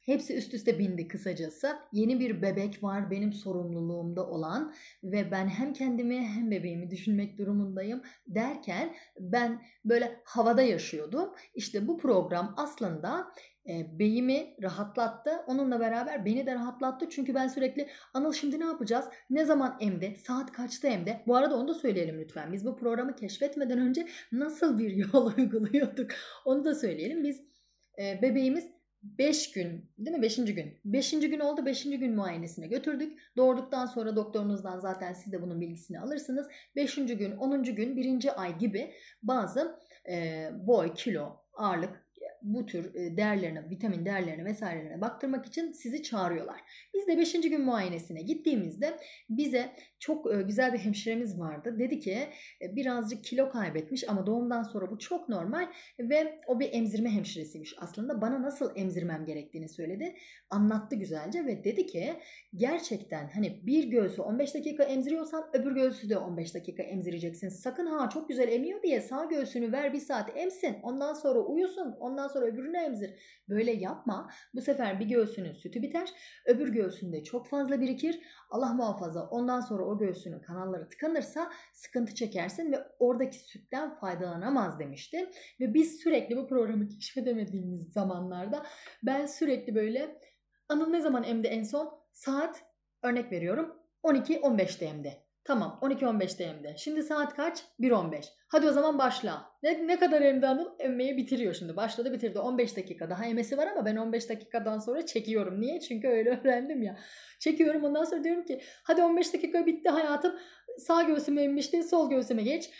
Hepsi 0.04 0.36
üst 0.36 0.54
üste 0.54 0.78
bindi 0.78 1.08
kısacası. 1.08 1.76
Yeni 1.92 2.20
bir 2.20 2.42
bebek 2.42 2.82
var 2.82 3.10
benim 3.10 3.32
sorumluluğumda 3.32 4.26
olan 4.26 4.74
ve 5.04 5.30
ben 5.30 5.48
hem 5.48 5.72
kendimi 5.72 6.26
hem 6.26 6.50
bebeğimi 6.50 6.90
düşünmek 6.90 7.38
durumundayım 7.38 8.02
derken 8.26 8.94
ben 9.20 9.62
böyle 9.84 10.20
havada 10.24 10.62
yaşıyordum. 10.62 11.30
İşte 11.54 11.88
bu 11.88 11.98
program 11.98 12.54
aslında 12.56 13.32
e, 13.68 13.98
beyimi 13.98 14.54
rahatlattı. 14.62 15.30
Onunla 15.46 15.80
beraber 15.80 16.24
beni 16.24 16.46
de 16.46 16.54
rahatlattı. 16.54 17.08
Çünkü 17.10 17.34
ben 17.34 17.48
sürekli 17.48 17.88
Anıl 18.14 18.32
şimdi 18.32 18.60
ne 18.60 18.64
yapacağız? 18.64 19.04
Ne 19.30 19.44
zaman 19.44 19.76
emde? 19.80 20.16
Saat 20.16 20.52
kaçta 20.52 20.88
emde? 20.88 21.22
Bu 21.26 21.36
arada 21.36 21.56
onu 21.56 21.68
da 21.68 21.74
söyleyelim 21.74 22.20
lütfen. 22.20 22.52
Biz 22.52 22.64
bu 22.64 22.76
programı 22.76 23.16
keşfetmeden 23.16 23.78
önce 23.78 24.06
nasıl 24.32 24.78
bir 24.78 24.90
yol 25.12 25.32
uyguluyorduk? 25.36 26.10
Onu 26.44 26.64
da 26.64 26.74
söyleyelim. 26.74 27.24
Biz 27.24 27.53
e, 27.98 28.22
bebeğimiz 28.22 28.74
5 29.02 29.52
gün 29.52 29.90
değil 29.98 30.16
mi? 30.16 30.22
5. 30.22 30.36
gün. 30.36 30.78
5. 30.84 31.10
gün 31.10 31.40
oldu. 31.40 31.66
5. 31.66 31.84
gün 31.84 32.14
muayenesine 32.14 32.66
götürdük. 32.66 33.18
Doğurduktan 33.36 33.86
sonra 33.86 34.16
doktorunuzdan 34.16 34.80
zaten 34.80 35.12
siz 35.12 35.32
de 35.32 35.42
bunun 35.42 35.60
bilgisini 35.60 36.00
alırsınız. 36.00 36.46
5. 36.76 36.94
gün, 36.94 37.36
10. 37.36 37.62
gün, 37.62 37.96
1. 37.96 38.42
ay 38.42 38.58
gibi 38.58 38.92
bazı 39.22 39.78
e, 40.08 40.48
boy, 40.66 40.94
kilo, 40.94 41.36
ağırlık 41.52 42.03
bu 42.44 42.66
tür 42.66 42.94
e, 42.94 43.16
değerlerine, 43.16 43.70
vitamin 43.70 44.04
değerlerine 44.04 44.44
vesairelerine 44.44 45.00
baktırmak 45.00 45.46
için 45.46 45.72
sizi 45.72 46.02
çağırıyorlar. 46.02 46.60
Biz 46.94 47.06
de 47.06 47.18
5. 47.18 47.32
gün 47.32 47.60
muayenesine 47.60 48.22
gittiğimizde 48.22 48.98
bize 49.30 49.72
çok 49.98 50.32
e, 50.32 50.42
güzel 50.42 50.72
bir 50.72 50.78
hemşiremiz 50.78 51.40
vardı. 51.40 51.76
Dedi 51.78 52.00
ki 52.00 52.18
e, 52.62 52.76
birazcık 52.76 53.24
kilo 53.24 53.50
kaybetmiş 53.50 54.08
ama 54.08 54.26
doğumdan 54.26 54.62
sonra 54.62 54.90
bu 54.90 54.98
çok 54.98 55.28
normal 55.28 55.68
ve 56.00 56.40
o 56.46 56.60
bir 56.60 56.72
emzirme 56.72 57.10
hemşiresiymiş 57.10 57.74
aslında. 57.78 58.20
Bana 58.20 58.42
nasıl 58.42 58.72
emzirmem 58.76 59.26
gerektiğini 59.26 59.68
söyledi. 59.68 60.14
Anlattı 60.50 60.96
güzelce 60.96 61.46
ve 61.46 61.64
dedi 61.64 61.86
ki 61.86 62.14
gerçekten 62.56 63.28
hani 63.34 63.66
bir 63.66 63.84
göğsü 63.84 64.22
15 64.22 64.54
dakika 64.54 64.84
emziriyorsan 64.84 65.44
öbür 65.52 65.72
göğsü 65.72 66.10
de 66.10 66.18
15 66.18 66.54
dakika 66.54 66.82
emzireceksin. 66.82 67.48
Sakın 67.48 67.86
ha 67.86 68.08
çok 68.08 68.28
güzel 68.28 68.48
emiyor 68.48 68.82
diye 68.82 69.00
sağ 69.00 69.24
göğsünü 69.24 69.72
ver 69.72 69.92
bir 69.92 70.00
saat 70.00 70.30
emsin. 70.36 70.76
Ondan 70.82 71.14
sonra 71.14 71.38
uyusun. 71.38 71.96
Ondan 72.00 72.28
sonra 72.28 72.33
öbürünü 72.42 72.76
emzir. 72.76 73.14
Böyle 73.48 73.72
yapma. 73.72 74.30
Bu 74.54 74.60
sefer 74.60 75.00
bir 75.00 75.06
göğsünün 75.06 75.52
sütü 75.52 75.82
biter. 75.82 76.08
Öbür 76.46 76.68
göğsünde 76.68 77.24
çok 77.24 77.48
fazla 77.48 77.80
birikir. 77.80 78.20
Allah 78.50 78.74
muhafaza 78.74 79.28
ondan 79.28 79.60
sonra 79.60 79.84
o 79.84 79.98
göğsünün 79.98 80.40
kanalları 80.40 80.88
tıkanırsa 80.88 81.50
sıkıntı 81.72 82.14
çekersin 82.14 82.72
ve 82.72 82.78
oradaki 82.98 83.38
sütten 83.38 83.94
faydalanamaz 83.94 84.78
demişti. 84.78 85.30
Ve 85.60 85.74
biz 85.74 86.00
sürekli 86.00 86.36
bu 86.36 86.48
programı 86.48 86.88
keşfedemediğimiz 86.88 87.92
zamanlarda 87.92 88.66
ben 89.02 89.26
sürekli 89.26 89.74
böyle 89.74 90.20
Anıl 90.68 90.86
ne 90.86 91.00
zaman 91.00 91.24
emdi 91.24 91.46
en 91.46 91.62
son? 91.62 92.00
Saat 92.12 92.64
örnek 93.02 93.32
veriyorum 93.32 93.76
12-15'te 94.02 94.84
emdi. 94.84 95.23
Tamam 95.44 95.78
12-15'te 95.82 96.44
emdi. 96.44 96.74
Şimdi 96.78 97.02
saat 97.02 97.34
kaç? 97.34 97.64
1.15. 97.80 98.24
Hadi 98.48 98.68
o 98.68 98.72
zaman 98.72 98.98
başla. 98.98 99.50
Ne, 99.62 99.86
ne 99.86 99.98
kadar 99.98 100.22
emdi 100.22 100.46
Anıl? 100.46 100.68
Emmeyi 100.78 101.16
bitiriyor 101.16 101.54
şimdi. 101.54 101.76
Başladı 101.76 102.12
bitirdi. 102.12 102.38
15 102.38 102.76
dakika 102.76 103.10
daha 103.10 103.24
emesi 103.24 103.56
var 103.58 103.66
ama 103.66 103.84
ben 103.84 103.96
15 103.96 104.28
dakikadan 104.28 104.78
sonra 104.78 105.06
çekiyorum. 105.06 105.60
Niye? 105.60 105.80
Çünkü 105.80 106.08
öyle 106.08 106.30
öğrendim 106.44 106.82
ya. 106.82 106.98
Çekiyorum 107.40 107.84
ondan 107.84 108.04
sonra 108.04 108.24
diyorum 108.24 108.44
ki 108.44 108.60
hadi 108.82 109.02
15 109.02 109.34
dakika 109.34 109.66
bitti 109.66 109.88
hayatım. 109.88 110.34
Sağ 110.78 111.02
göğsüme 111.02 111.42
emmişti 111.42 111.82
sol 111.82 112.10
göğsüme 112.10 112.42
geç. 112.42 112.70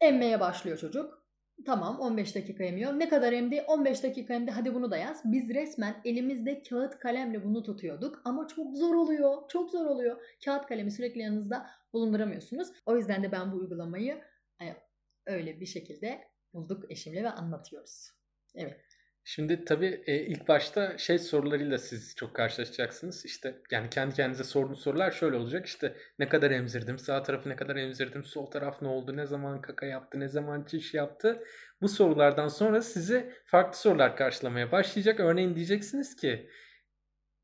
Emmeye 0.00 0.40
başlıyor 0.40 0.78
çocuk. 0.78 1.24
Tamam 1.66 2.00
15 2.00 2.34
dakika 2.34 2.64
emiyor. 2.64 2.98
Ne 2.98 3.08
kadar 3.08 3.32
emdi? 3.32 3.62
15 3.68 4.02
dakika 4.02 4.34
emdi. 4.34 4.50
Hadi 4.50 4.74
bunu 4.74 4.90
da 4.90 4.96
yaz. 4.96 5.22
Biz 5.24 5.48
resmen 5.48 5.94
elimizde 6.04 6.62
kağıt 6.62 6.98
kalemle 6.98 7.44
bunu 7.44 7.62
tutuyorduk. 7.62 8.22
Ama 8.24 8.46
çok 8.48 8.76
zor 8.76 8.94
oluyor. 8.94 9.48
Çok 9.48 9.70
zor 9.70 9.86
oluyor. 9.86 10.16
Kağıt 10.44 10.66
kalemi 10.66 10.90
sürekli 10.90 11.20
yanınızda 11.20 11.66
bulunduramıyorsunuz. 11.94 12.68
O 12.86 12.96
yüzden 12.96 13.22
de 13.22 13.32
ben 13.32 13.52
bu 13.52 13.56
uygulamayı 13.56 14.24
e, 14.62 14.76
öyle 15.26 15.60
bir 15.60 15.66
şekilde 15.66 16.28
bulduk 16.52 16.90
eşimle 16.90 17.22
ve 17.22 17.30
anlatıyoruz. 17.30 18.10
Evet. 18.54 18.80
Şimdi 19.26 19.64
tabii 19.64 20.02
e, 20.06 20.16
ilk 20.16 20.48
başta 20.48 20.98
şey 20.98 21.18
sorularıyla 21.18 21.78
siz 21.78 22.14
çok 22.16 22.34
karşılaşacaksınız. 22.34 23.24
İşte 23.24 23.62
yani 23.70 23.90
kendi 23.90 24.14
kendinize 24.14 24.44
sorduğunuz 24.44 24.80
sorular 24.80 25.10
şöyle 25.10 25.36
olacak. 25.36 25.66
İşte 25.66 25.96
ne 26.18 26.28
kadar 26.28 26.50
emzirdim, 26.50 26.98
sağ 26.98 27.22
tarafı 27.22 27.48
ne 27.48 27.56
kadar 27.56 27.76
emzirdim, 27.76 28.24
sol 28.24 28.46
taraf 28.46 28.82
ne 28.82 28.88
oldu, 28.88 29.16
ne 29.16 29.26
zaman 29.26 29.60
kaka 29.60 29.86
yaptı, 29.86 30.20
ne 30.20 30.28
zaman 30.28 30.64
çiş 30.64 30.94
yaptı. 30.94 31.42
Bu 31.82 31.88
sorulardan 31.88 32.48
sonra 32.48 32.82
sizi 32.82 33.32
farklı 33.44 33.78
sorular 33.78 34.16
karşılamaya 34.16 34.72
başlayacak. 34.72 35.20
Örneğin 35.20 35.56
diyeceksiniz 35.56 36.16
ki 36.16 36.50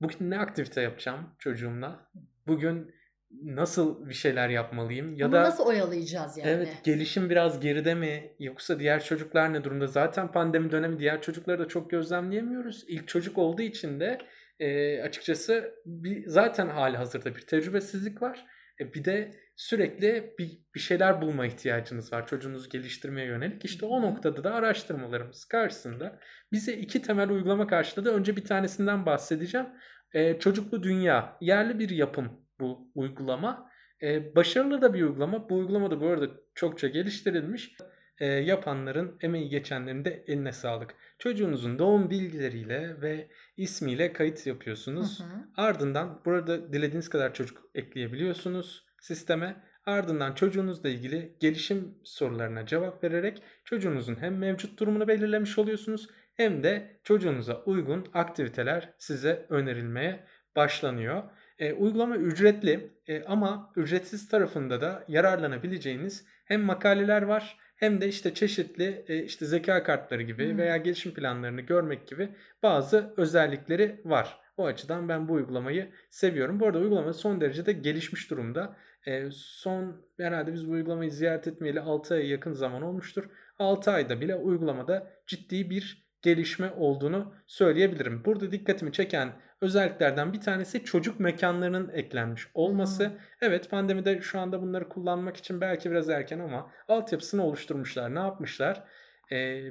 bugün 0.00 0.30
ne 0.30 0.38
aktivite 0.38 0.80
yapacağım 0.80 1.34
çocuğumla? 1.38 2.10
Bugün 2.46 2.94
nasıl 3.42 4.08
bir 4.08 4.14
şeyler 4.14 4.48
yapmalıyım 4.48 5.14
ya 5.14 5.26
Ama 5.26 5.36
da 5.36 5.42
nasıl 5.42 5.64
oyalayacağız 5.64 6.38
yani? 6.38 6.50
Evet, 6.50 6.68
gelişim 6.84 7.30
biraz 7.30 7.60
geride 7.60 7.94
mi 7.94 8.32
yoksa 8.38 8.78
diğer 8.78 9.04
çocuklar 9.04 9.52
ne 9.52 9.64
durumda? 9.64 9.86
Zaten 9.86 10.32
pandemi 10.32 10.70
dönemi 10.70 10.98
diğer 10.98 11.22
çocukları 11.22 11.58
da 11.58 11.68
çok 11.68 11.90
gözlemleyemiyoruz. 11.90 12.84
İlk 12.88 13.08
çocuk 13.08 13.38
olduğu 13.38 13.62
için 13.62 14.00
de 14.00 14.18
e, 14.60 15.00
açıkçası 15.02 15.74
bir 15.86 16.26
zaten 16.26 16.68
hali 16.68 16.96
hazırda 16.96 17.36
bir 17.36 17.40
tecrübesizlik 17.40 18.22
var. 18.22 18.46
E, 18.80 18.94
bir 18.94 19.04
de 19.04 19.30
sürekli 19.56 20.34
bir, 20.38 20.58
bir 20.74 20.80
şeyler 20.80 21.22
bulma 21.22 21.46
ihtiyacınız 21.46 22.12
var 22.12 22.26
çocuğunuzu 22.26 22.68
geliştirmeye 22.68 23.26
yönelik. 23.26 23.64
İşte 23.64 23.86
o 23.86 24.02
noktada 24.02 24.44
da 24.44 24.54
araştırmalarımız 24.54 25.44
karşısında 25.44 26.18
bize 26.52 26.72
iki 26.72 27.02
temel 27.02 27.30
uygulama 27.30 27.66
karşıladı. 27.66 28.12
Önce 28.12 28.36
bir 28.36 28.44
tanesinden 28.44 29.06
bahsedeceğim. 29.06 29.66
E, 30.12 30.38
çocuklu 30.38 30.82
dünya, 30.82 31.36
yerli 31.40 31.78
bir 31.78 31.90
yapım 31.90 32.49
bu 32.60 32.90
uygulama. 32.94 33.70
E, 34.02 34.36
başarılı 34.36 34.82
da 34.82 34.94
bir 34.94 35.02
uygulama. 35.02 35.48
Bu 35.48 35.54
uygulama 35.54 35.90
da 35.90 36.00
bu 36.00 36.06
arada 36.06 36.26
çokça 36.54 36.88
geliştirilmiş. 36.88 37.76
E, 38.18 38.26
yapanların, 38.26 39.16
emeği 39.20 39.48
geçenlerin 39.48 40.04
de 40.04 40.24
eline 40.26 40.52
sağlık. 40.52 40.94
Çocuğunuzun 41.18 41.78
doğum 41.78 42.10
bilgileriyle 42.10 43.00
ve 43.02 43.28
ismiyle 43.56 44.12
kayıt 44.12 44.46
yapıyorsunuz. 44.46 45.20
Hı 45.20 45.24
hı. 45.24 45.46
Ardından 45.56 46.22
burada 46.24 46.72
dilediğiniz 46.72 47.08
kadar 47.08 47.34
çocuk 47.34 47.70
ekleyebiliyorsunuz 47.74 48.86
sisteme. 49.00 49.56
Ardından 49.86 50.34
çocuğunuzla 50.34 50.88
ilgili 50.88 51.36
gelişim 51.40 51.94
sorularına 52.04 52.66
cevap 52.66 53.04
vererek 53.04 53.42
çocuğunuzun 53.64 54.16
hem 54.20 54.38
mevcut 54.38 54.80
durumunu 54.80 55.08
belirlemiş 55.08 55.58
oluyorsunuz 55.58 56.08
hem 56.34 56.62
de 56.62 57.00
çocuğunuza 57.04 57.62
uygun 57.64 58.06
aktiviteler 58.14 58.94
size 58.98 59.46
önerilmeye 59.48 60.26
başlanıyor. 60.56 61.22
E, 61.60 61.72
uygulama 61.72 62.16
ücretli 62.16 62.90
e, 63.06 63.24
ama 63.24 63.72
ücretsiz 63.76 64.28
tarafında 64.28 64.80
da 64.80 65.04
yararlanabileceğiniz 65.08 66.24
hem 66.44 66.62
makaleler 66.62 67.22
var 67.22 67.58
hem 67.76 68.00
de 68.00 68.08
işte 68.08 68.34
çeşitli 68.34 69.04
e, 69.08 69.22
işte 69.24 69.46
zeka 69.46 69.82
kartları 69.82 70.22
gibi 70.22 70.50
hmm. 70.50 70.58
veya 70.58 70.76
gelişim 70.76 71.14
planlarını 71.14 71.60
görmek 71.60 72.08
gibi 72.08 72.28
bazı 72.62 73.14
özellikleri 73.16 74.00
var. 74.04 74.40
O 74.56 74.66
açıdan 74.66 75.08
ben 75.08 75.28
bu 75.28 75.32
uygulamayı 75.32 75.90
seviyorum. 76.10 76.60
Bu 76.60 76.66
arada 76.66 76.78
uygulama 76.78 77.12
son 77.12 77.40
derece 77.40 77.66
de 77.66 77.72
gelişmiş 77.72 78.30
durumda. 78.30 78.76
E, 79.06 79.30
son 79.32 80.06
herhalde 80.16 80.52
biz 80.52 80.68
bu 80.68 80.72
uygulamayı 80.72 81.10
ziyaret 81.10 81.46
etmeyeli 81.46 81.80
6 81.80 82.14
aya 82.14 82.26
yakın 82.26 82.52
zaman 82.52 82.82
olmuştur. 82.82 83.24
6 83.58 83.90
ayda 83.90 84.20
bile 84.20 84.34
uygulamada 84.34 85.10
ciddi 85.26 85.70
bir 85.70 86.10
gelişme 86.22 86.70
olduğunu 86.70 87.34
söyleyebilirim. 87.46 88.24
Burada 88.24 88.52
dikkatimi 88.52 88.92
çeken 88.92 89.32
özelliklerden 89.60 90.32
bir 90.32 90.40
tanesi 90.40 90.84
çocuk 90.84 91.20
mekanlarının 91.20 91.88
eklenmiş 91.88 92.48
olması. 92.54 93.08
Hmm. 93.08 93.16
Evet 93.40 93.70
pandemide 93.70 94.20
şu 94.20 94.40
anda 94.40 94.62
bunları 94.62 94.88
kullanmak 94.88 95.36
için 95.36 95.60
belki 95.60 95.90
biraz 95.90 96.08
erken 96.08 96.38
ama 96.38 96.70
altyapısını 96.88 97.44
oluşturmuşlar. 97.44 98.14
Ne 98.14 98.18
yapmışlar? 98.18 98.84
Ee, 99.32 99.62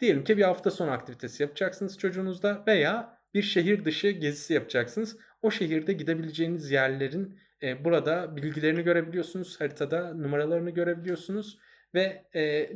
diyelim 0.00 0.24
ki 0.24 0.36
bir 0.36 0.42
hafta 0.42 0.70
sonu 0.70 0.90
aktivitesi 0.90 1.42
yapacaksınız 1.42 1.98
çocuğunuzda 1.98 2.64
veya 2.66 3.18
bir 3.34 3.42
şehir 3.42 3.84
dışı 3.84 4.10
gezisi 4.10 4.54
yapacaksınız. 4.54 5.16
O 5.42 5.50
şehirde 5.50 5.92
gidebileceğiniz 5.92 6.70
yerlerin 6.70 7.38
e, 7.62 7.84
burada 7.84 8.36
bilgilerini 8.36 8.82
görebiliyorsunuz. 8.82 9.60
Haritada 9.60 10.14
numaralarını 10.14 10.70
görebiliyorsunuz 10.70 11.58
ve 11.94 12.24
e, 12.34 12.70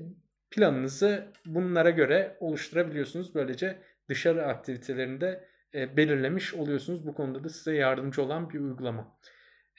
planınızı 0.50 1.32
bunlara 1.46 1.90
göre 1.90 2.36
oluşturabiliyorsunuz. 2.40 3.34
Böylece 3.34 3.82
dışarı 4.08 4.46
aktivitelerinde 4.46 5.26
e, 5.26 5.55
belirlemiş 5.75 6.54
oluyorsunuz. 6.54 7.06
Bu 7.06 7.14
konuda 7.14 7.44
da 7.44 7.49
size 7.49 7.75
yardımcı 7.75 8.23
olan 8.23 8.50
bir 8.50 8.61
uygulama. 8.61 9.18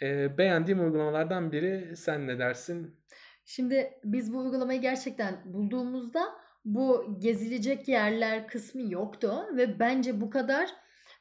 E, 0.02 0.38
beğendiğim 0.38 0.84
uygulamalardan 0.84 1.52
biri 1.52 1.98
sen 1.98 2.28
ne 2.28 2.40
dersin? 2.40 2.96
Şimdi 3.46 3.92
biz 4.04 4.34
bu 4.34 4.38
uygulamayı 4.38 4.82
gerçekten 4.82 5.42
bulduğumuzda 5.46 6.24
bu 6.66 7.18
gezilecek 7.20 7.88
yerler 7.88 8.48
kısmı 8.48 8.94
yoktu 8.94 9.46
ve 9.58 9.80
bence 9.80 10.22
bu 10.22 10.30
kadar 10.30 10.70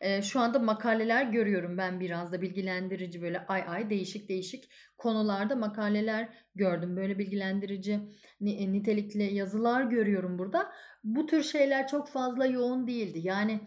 e, 0.00 0.22
şu 0.22 0.40
anda 0.40 0.58
makaleler 0.58 1.24
görüyorum 1.24 1.78
ben 1.78 2.00
biraz 2.00 2.32
da 2.32 2.42
bilgilendirici 2.42 3.22
böyle 3.22 3.46
ay 3.46 3.64
ay 3.68 3.90
değişik 3.90 4.28
değişik 4.28 4.70
konularda 4.98 5.56
makaleler 5.56 6.28
gördüm. 6.54 6.96
Böyle 6.96 7.18
bilgilendirici 7.18 8.00
nitelikli 8.40 9.34
yazılar 9.34 9.82
görüyorum 9.82 10.38
burada. 10.38 10.72
Bu 11.04 11.26
tür 11.26 11.42
şeyler 11.42 11.88
çok 11.88 12.08
fazla 12.08 12.46
yoğun 12.46 12.86
değildi. 12.86 13.18
Yani 13.22 13.60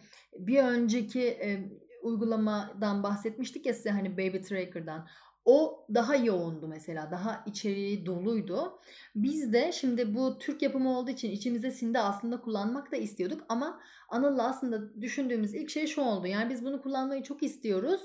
bir 0.48 0.63
önceki 0.63 1.22
e, 1.27 1.69
uygulamadan 2.03 3.03
bahsetmiştik 3.03 3.65
ya 3.65 3.74
size 3.74 3.89
hani 3.89 4.13
Baby 4.17 4.38
Tracker'dan. 4.38 5.08
O 5.46 5.86
daha 5.93 6.15
yoğundu 6.15 6.67
mesela. 6.67 7.12
Daha 7.12 7.43
içeriği 7.46 8.05
doluydu. 8.05 8.79
Biz 9.15 9.53
de 9.53 9.72
şimdi 9.72 10.15
bu 10.15 10.39
Türk 10.39 10.62
yapımı 10.62 10.98
olduğu 10.98 11.12
için 11.12 11.31
içimize 11.31 11.72
sinde 11.72 12.00
aslında 12.00 12.41
kullanmak 12.41 12.91
da 12.91 12.96
istiyorduk 12.98 13.46
ama 13.50 13.79
Anıl'la 14.10 14.48
aslında 14.50 15.01
düşündüğümüz 15.01 15.55
ilk 15.55 15.69
şey 15.69 15.88
şu 15.88 16.01
oldu. 16.01 16.27
Yani 16.27 16.50
biz 16.50 16.65
bunu 16.65 16.81
kullanmayı 16.81 17.24
çok 17.24 17.43
istiyoruz 17.43 18.01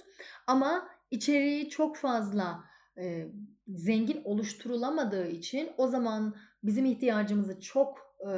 ama 0.46 0.88
içeriği 1.10 1.68
çok 1.68 1.96
fazla 1.96 2.64
e, 2.98 3.28
zengin 3.68 4.22
oluşturulamadığı 4.24 5.28
için 5.28 5.70
o 5.76 5.88
zaman 5.88 6.34
bizim 6.62 6.84
ihtiyacımızı 6.84 7.60
çok 7.60 7.98
e, 8.20 8.32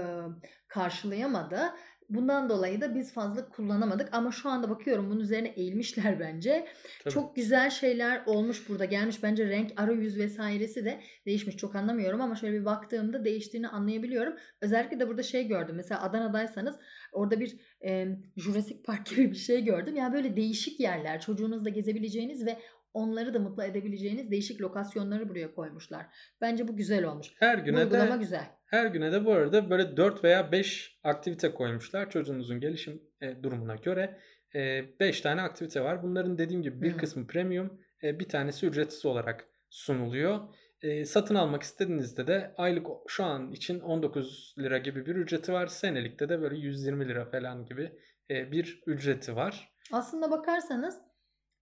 karşılayamadı. 0.69 1.61
Bundan 2.09 2.49
dolayı 2.49 2.81
da 2.81 2.95
biz 2.95 3.13
fazla 3.13 3.49
kullanamadık 3.49 4.09
ama 4.13 4.33
şu 4.33 4.49
anda 4.49 4.71
bakıyorum 4.71 5.11
bunun 5.11 5.21
üzerine 5.21 5.49
eğilmişler 5.49 6.21
bence. 6.21 6.69
Tabii. 7.05 7.15
Çok 7.15 7.37
güzel 7.37 7.71
şeyler 7.71 8.23
olmuş 8.27 8.69
burada 8.69 8.85
gelmiş. 8.85 9.23
Bence 9.23 9.49
renk, 9.49 9.73
arayüz 9.77 10.19
vesairesi 10.19 10.85
de 10.85 11.01
değişmiş. 11.27 11.57
Çok 11.57 11.77
anlamıyorum 11.77 12.21
ama 12.21 12.35
şöyle 12.35 12.61
bir 12.61 12.65
baktığımda 12.65 13.25
değiştiğini 13.25 13.69
anlayabiliyorum. 13.69 14.37
Özellikle 14.61 15.01
de 15.01 15.09
burada 15.09 15.23
şey 15.23 15.49
gördüm. 15.49 15.77
Mesela 15.77 16.03
Adana'daysanız 16.03 16.77
orada 17.13 17.41
bir 17.41 17.57
e, 17.85 18.07
Jurassic 18.37 18.83
Park 18.83 19.07
gibi 19.07 19.31
bir 19.31 19.37
şey 19.37 19.65
gördüm. 19.65 19.97
Yani 19.97 20.15
böyle 20.15 20.37
değişik 20.37 20.81
yerler 20.81 21.21
çocuğunuzla 21.21 21.69
gezebileceğiniz 21.69 22.47
ve 22.47 22.59
onları 22.97 23.35
da 23.35 23.39
mutlu 23.39 23.63
edebileceğiniz 23.63 24.31
değişik 24.31 24.61
lokasyonları 24.61 25.29
buraya 25.29 25.55
koymuşlar. 25.55 26.07
Bence 26.41 26.69
bu 26.69 26.77
güzel 26.77 27.05
olmuş. 27.05 27.33
Her 27.39 27.59
güne 27.59 27.77
bu 27.77 27.81
uygulama 27.81 28.15
de, 28.15 28.19
güzel. 28.19 28.56
Her 28.67 28.87
güne 28.87 29.13
de 29.13 29.25
bu 29.25 29.33
arada 29.33 29.71
böyle 29.71 29.97
4 29.97 30.25
veya 30.25 30.53
5 30.53 31.01
aktivite 31.05 31.55
koymuşlar 31.55 32.11
çocuğunuzun 32.11 32.61
gelişim 32.61 33.03
e, 33.21 33.43
durumuna 33.43 33.75
göre. 33.75 34.21
5 34.55 35.21
e, 35.21 35.23
tane 35.23 35.43
aktivite 35.43 35.81
var. 35.81 36.03
Bunların 36.03 36.39
dediğim 36.39 36.63
gibi 36.63 36.83
bir 36.83 36.93
hmm. 36.93 36.99
kısmı 36.99 37.27
premium, 37.27 37.81
e, 38.03 38.19
bir 38.19 38.29
tanesi 38.29 38.67
ücretsiz 38.67 39.07
olarak 39.07 39.49
sunuluyor. 39.71 40.41
E, 40.83 41.05
satın 41.05 41.35
almak 41.35 41.63
istediğinizde 41.63 42.27
de 42.27 42.55
aylık 42.57 42.87
şu 43.07 43.25
an 43.25 43.53
için 43.53 43.81
19 43.81 44.55
lira 44.59 44.79
gibi 44.79 45.07
bir 45.07 45.17
ücreti 45.17 45.53
var. 45.53 45.67
Senelikte 45.67 46.29
de 46.29 46.41
böyle 46.41 46.57
120 46.57 47.09
lira 47.09 47.31
falan 47.31 47.65
gibi 47.65 47.93
e, 48.31 48.53
bir 48.53 48.83
ücreti 48.87 49.37
var. 49.37 49.73
Aslında 49.93 50.31
bakarsanız 50.31 50.99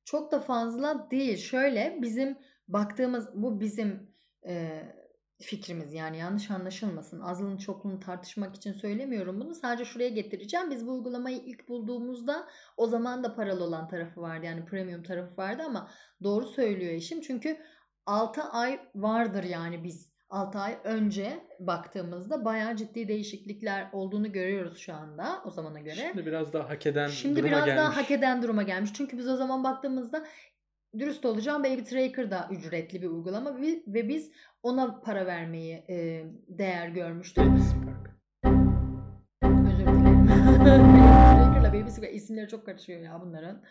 çok 0.04 0.32
da 0.32 0.40
fazla 0.40 1.08
değil. 1.10 1.36
Şöyle 1.36 1.98
bizim 2.02 2.38
baktığımız 2.68 3.28
bu 3.34 3.60
bizim 3.60 4.10
e, 4.46 4.82
fikrimiz 5.44 5.92
yani 5.94 6.18
yanlış 6.18 6.50
anlaşılmasın. 6.50 7.20
Azlığın 7.20 7.56
çokluğunu 7.56 8.00
tartışmak 8.00 8.56
için 8.56 8.72
söylemiyorum 8.72 9.40
bunu. 9.40 9.54
Sadece 9.54 9.84
şuraya 9.84 10.08
getireceğim. 10.08 10.70
Biz 10.70 10.86
bu 10.86 10.92
uygulamayı 10.92 11.36
ilk 11.36 11.68
bulduğumuzda 11.68 12.48
o 12.76 12.86
zaman 12.86 13.24
da 13.24 13.34
paralı 13.34 13.64
olan 13.64 13.88
tarafı 13.88 14.20
vardı. 14.20 14.46
Yani 14.46 14.64
premium 14.64 15.02
tarafı 15.02 15.36
vardı 15.36 15.62
ama 15.66 15.90
doğru 16.22 16.46
söylüyor 16.46 16.92
eşim. 16.92 17.20
Çünkü 17.20 17.58
6 18.06 18.42
ay 18.42 18.80
vardır 18.94 19.44
yani 19.44 19.84
biz 19.84 20.14
6 20.30 20.58
ay 20.58 20.78
önce 20.84 21.46
baktığımızda 21.60 22.44
bayağı 22.44 22.76
ciddi 22.76 23.08
değişiklikler 23.08 23.88
olduğunu 23.92 24.32
görüyoruz 24.32 24.78
şu 24.78 24.94
anda 24.94 25.42
o 25.44 25.50
zamana 25.50 25.80
göre. 25.80 25.94
Şimdi 25.94 26.26
biraz 26.26 26.52
daha 26.52 26.70
hak 26.70 26.86
eden 26.86 27.08
Şimdi 27.08 27.36
duruma 27.36 27.48
biraz 27.48 27.64
gelmiş. 27.64 27.82
daha 27.82 27.96
hak 27.96 28.10
eden 28.10 28.42
duruma 28.42 28.62
gelmiş. 28.62 28.90
Çünkü 28.94 29.18
biz 29.18 29.28
o 29.28 29.36
zaman 29.36 29.64
baktığımızda 29.64 30.26
dürüst 30.98 31.24
olacağım 31.24 31.64
Baby 31.64 31.82
Tracker 31.82 32.30
da 32.30 32.48
ücretli 32.50 33.02
bir 33.02 33.06
uygulama 33.06 33.56
ve 33.86 34.08
biz 34.08 34.30
ona 34.62 35.00
para 35.00 35.26
vermeyi 35.26 35.84
e, 35.88 36.24
değer 36.48 36.88
görmüştük. 36.88 37.44
Özür 39.44 39.86
dilerim. 39.86 40.28
Baby 40.60 41.00
Tracker'la 41.38 41.72
Baby 41.72 41.90
Tracker 41.90 42.12
isimleri 42.12 42.48
çok 42.48 42.66
karışıyor 42.66 43.00
ya 43.00 43.20
bunların. 43.20 43.64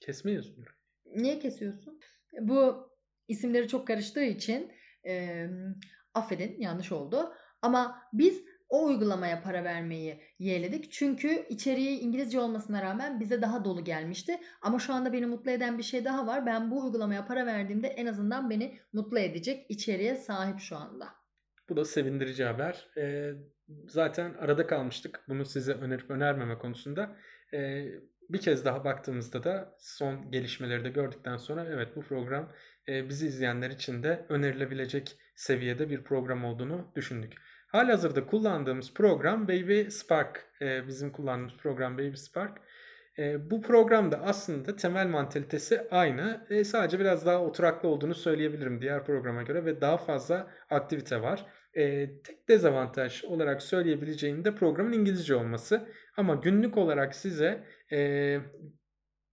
Kesmiyorsun. 0.00 0.64
Niye 1.06 1.38
kesiyorsun? 1.38 2.00
Bu 2.40 2.90
isimleri 3.28 3.68
çok 3.68 3.86
karıştığı 3.86 4.24
için 4.24 4.72
e, 5.06 5.46
affedin 6.14 6.60
yanlış 6.60 6.92
oldu. 6.92 7.34
Ama 7.62 8.02
biz 8.12 8.44
o 8.68 8.84
uygulamaya 8.84 9.42
para 9.42 9.64
vermeyi 9.64 10.20
yeğledik. 10.38 10.92
Çünkü 10.92 11.46
içeriği 11.48 12.00
İngilizce 12.00 12.40
olmasına 12.40 12.82
rağmen 12.82 13.20
bize 13.20 13.42
daha 13.42 13.64
dolu 13.64 13.84
gelmişti. 13.84 14.40
Ama 14.62 14.78
şu 14.78 14.94
anda 14.94 15.12
beni 15.12 15.26
mutlu 15.26 15.50
eden 15.50 15.78
bir 15.78 15.82
şey 15.82 16.04
daha 16.04 16.26
var. 16.26 16.46
Ben 16.46 16.70
bu 16.70 16.84
uygulamaya 16.84 17.26
para 17.26 17.46
verdiğimde 17.46 17.88
en 17.88 18.06
azından 18.06 18.50
beni 18.50 18.78
mutlu 18.92 19.18
edecek 19.18 19.66
içeriğe 19.68 20.16
sahip 20.16 20.60
şu 20.60 20.76
anda. 20.76 21.08
Bu 21.68 21.76
da 21.76 21.84
sevindirici 21.84 22.44
haber. 22.44 22.88
Ee, 22.96 23.32
zaten 23.86 24.34
arada 24.34 24.66
kalmıştık 24.66 25.24
bunu 25.28 25.44
size 25.44 25.72
önerip 25.72 26.10
önermeme 26.10 26.58
konusunda. 26.58 27.16
Ee, 27.54 27.84
bir 28.28 28.40
kez 28.40 28.64
daha 28.64 28.84
baktığımızda 28.84 29.44
da 29.44 29.76
son 29.78 30.30
gelişmeleri 30.30 30.84
de 30.84 30.88
gördükten 30.88 31.36
sonra 31.36 31.64
evet 31.64 31.96
bu 31.96 32.00
program 32.00 32.52
e, 32.88 33.08
bizi 33.08 33.26
izleyenler 33.26 33.70
için 33.70 34.02
de 34.02 34.26
önerilebilecek 34.28 35.16
seviyede 35.36 35.90
bir 35.90 36.04
program 36.04 36.44
olduğunu 36.44 36.92
düşündük. 36.96 37.32
Halihazırda 37.74 38.26
kullandığımız 38.26 38.94
program 38.94 39.48
Baby 39.48 39.88
Spark. 39.88 40.44
E, 40.60 40.86
bizim 40.86 41.12
kullandığımız 41.12 41.56
program 41.56 41.98
Baby 41.98 42.14
Spark. 42.14 42.60
E, 43.18 43.50
bu 43.50 43.62
programda 43.62 44.20
aslında 44.22 44.76
temel 44.76 45.06
mantalitesi 45.06 45.86
aynı. 45.90 46.46
E, 46.50 46.64
sadece 46.64 47.00
biraz 47.00 47.26
daha 47.26 47.42
oturaklı 47.42 47.88
olduğunu 47.88 48.14
söyleyebilirim 48.14 48.80
diğer 48.80 49.04
programa 49.04 49.42
göre 49.42 49.64
ve 49.64 49.80
daha 49.80 49.96
fazla 49.96 50.50
aktivite 50.70 51.22
var. 51.22 51.46
E, 51.74 52.10
tek 52.22 52.48
dezavantaj 52.48 53.24
olarak 53.24 53.62
söyleyebileceğim 53.62 54.44
de 54.44 54.54
programın 54.54 54.92
İngilizce 54.92 55.34
olması. 55.34 55.88
Ama 56.16 56.34
günlük 56.34 56.76
olarak 56.76 57.14
size 57.14 57.64
e, 57.92 58.38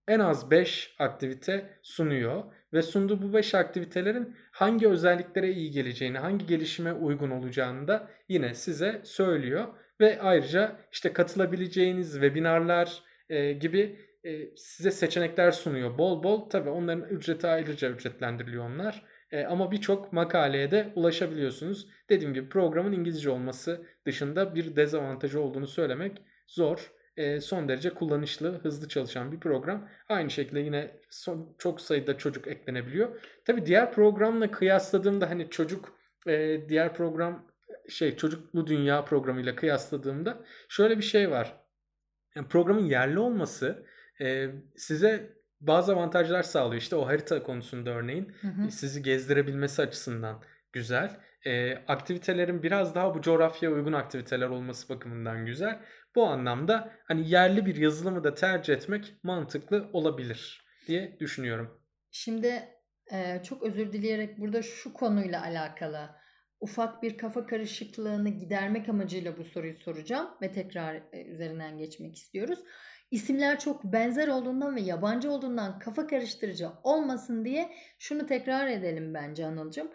en 0.08 0.19
az 0.19 0.51
5 0.51 0.95
aktivite 0.99 1.80
sunuyor 1.82 2.43
ve 2.74 2.82
sunduğu 2.82 3.22
bu 3.22 3.34
5 3.34 3.56
aktivitelerin 3.56 4.36
hangi 4.52 4.88
özelliklere 4.88 5.52
iyi 5.52 5.72
geleceğini, 5.72 6.18
hangi 6.18 6.46
gelişime 6.46 6.94
uygun 6.94 7.32
olacağını 7.32 7.88
da 7.88 8.08
yine 8.30 8.54
size 8.54 9.02
söylüyor 9.04 9.68
ve 10.00 10.22
ayrıca 10.22 10.76
işte 10.92 11.14
katılabileceğiniz 11.14 12.12
webinarlar 12.12 13.04
e, 13.30 13.54
gibi 13.54 14.00
e, 14.24 14.56
size 14.56 14.92
seçenekler 14.92 15.52
sunuyor 15.52 15.98
bol 15.98 16.24
bol. 16.24 16.50
Tabi 16.50 16.70
onların 16.70 17.10
ücreti 17.10 17.48
ayrıca 17.48 17.90
ücretlendiriliyor 17.90 18.66
onlar. 18.66 19.04
E, 19.32 19.46
ama 19.46 19.72
birçok 19.72 20.14
makaleye 20.14 20.72
de 20.72 20.92
ulaşabiliyorsunuz. 20.96 21.88
Dediğim 22.10 22.34
gibi 22.34 22.50
programın 22.50 22.92
İngilizce 22.92 23.30
olması 23.30 23.86
dışında 24.06 24.56
bir 24.56 24.76
dezavantajı 24.76 25.42
olduğunu 25.42 25.68
söylemek 25.68 26.22
zor 26.48 26.92
son 27.41 27.69
derece 27.69 27.89
kullanışlı, 27.89 28.60
hızlı 28.63 28.88
çalışan 28.88 29.32
bir 29.32 29.39
program. 29.39 29.89
Aynı 30.10 30.30
şekilde 30.30 30.60
yine 30.60 31.00
son, 31.10 31.56
çok 31.58 31.82
sayıda 31.82 32.17
çocuk 32.17 32.47
eklenebiliyor. 32.47 33.21
Tabi 33.45 33.65
diğer 33.65 33.91
programla 33.91 34.52
kıyasladığımda 34.52 35.30
hani 35.30 35.50
çocuk 35.50 35.93
e, 36.28 36.69
diğer 36.69 36.93
program 36.93 37.47
şey 37.89 38.17
çocuklu 38.17 38.67
dünya 38.67 39.06
programıyla 39.06 39.56
kıyasladığımda 39.56 40.43
şöyle 40.69 40.97
bir 40.97 41.04
şey 41.04 41.32
var. 41.32 41.58
Yani 42.36 42.47
programın 42.47 42.86
yerli 42.86 43.19
olması 43.19 43.86
e, 44.21 44.47
size 44.76 45.34
bazı 45.62 45.93
avantajlar 45.93 46.43
sağlıyor. 46.43 46.82
İşte 46.82 46.95
o 46.95 47.08
harita 47.08 47.43
konusunda 47.43 47.89
örneğin 47.89 48.34
hı 48.41 48.47
hı. 48.47 48.71
sizi 48.71 49.04
gezdirebilmesi 49.04 49.82
açısından 49.82 50.43
güzel. 50.74 51.19
E, 51.45 51.76
aktivitelerin 51.88 52.63
biraz 52.63 52.95
daha 52.95 53.15
bu 53.15 53.21
coğrafyaya 53.21 53.76
uygun 53.76 53.93
aktiviteler 53.93 54.47
olması 54.47 54.89
bakımından 54.89 55.45
güzel. 55.45 55.80
Bu 56.15 56.26
anlamda 56.26 56.91
hani 57.04 57.30
yerli 57.30 57.65
bir 57.65 57.76
yazılımı 57.76 58.24
da 58.24 58.34
tercih 58.34 58.74
etmek 58.74 59.13
mantıklı 59.24 59.89
olabilir 59.93 60.65
diye 60.88 61.19
düşünüyorum. 61.19 61.82
Şimdi 62.12 62.63
e, 63.12 63.43
çok 63.43 63.63
özür 63.63 63.93
dileyerek 63.93 64.39
burada 64.39 64.62
şu 64.62 64.93
konuyla 64.93 65.43
alakalı 65.43 66.10
ufak 66.60 67.04
bir 67.04 67.17
kafa 67.17 67.45
karışıklığını 67.45 68.30
gidermek 68.30 68.89
amacıyla 68.89 69.38
bu 69.38 69.43
soruyu 69.43 69.74
soracağım 69.74 70.30
ve 70.41 70.52
tekrar 70.52 70.95
e, 70.95 71.24
üzerinden 71.24 71.78
geçmek 71.78 72.15
istiyoruz. 72.15 72.60
İsimler 73.12 73.60
çok 73.60 73.84
benzer 73.84 74.28
olduğundan 74.28 74.76
ve 74.76 74.82
yabancı 74.82 75.32
olduğundan 75.32 75.80
kafa 75.80 76.08
karıştırıcı 76.08 76.69
olmasın 76.84 77.45
diye 77.45 77.69
şunu 78.00 78.26
tekrar 78.26 78.67
edelim 78.67 79.13
bence 79.13 79.45
Anılcım. 79.45 79.91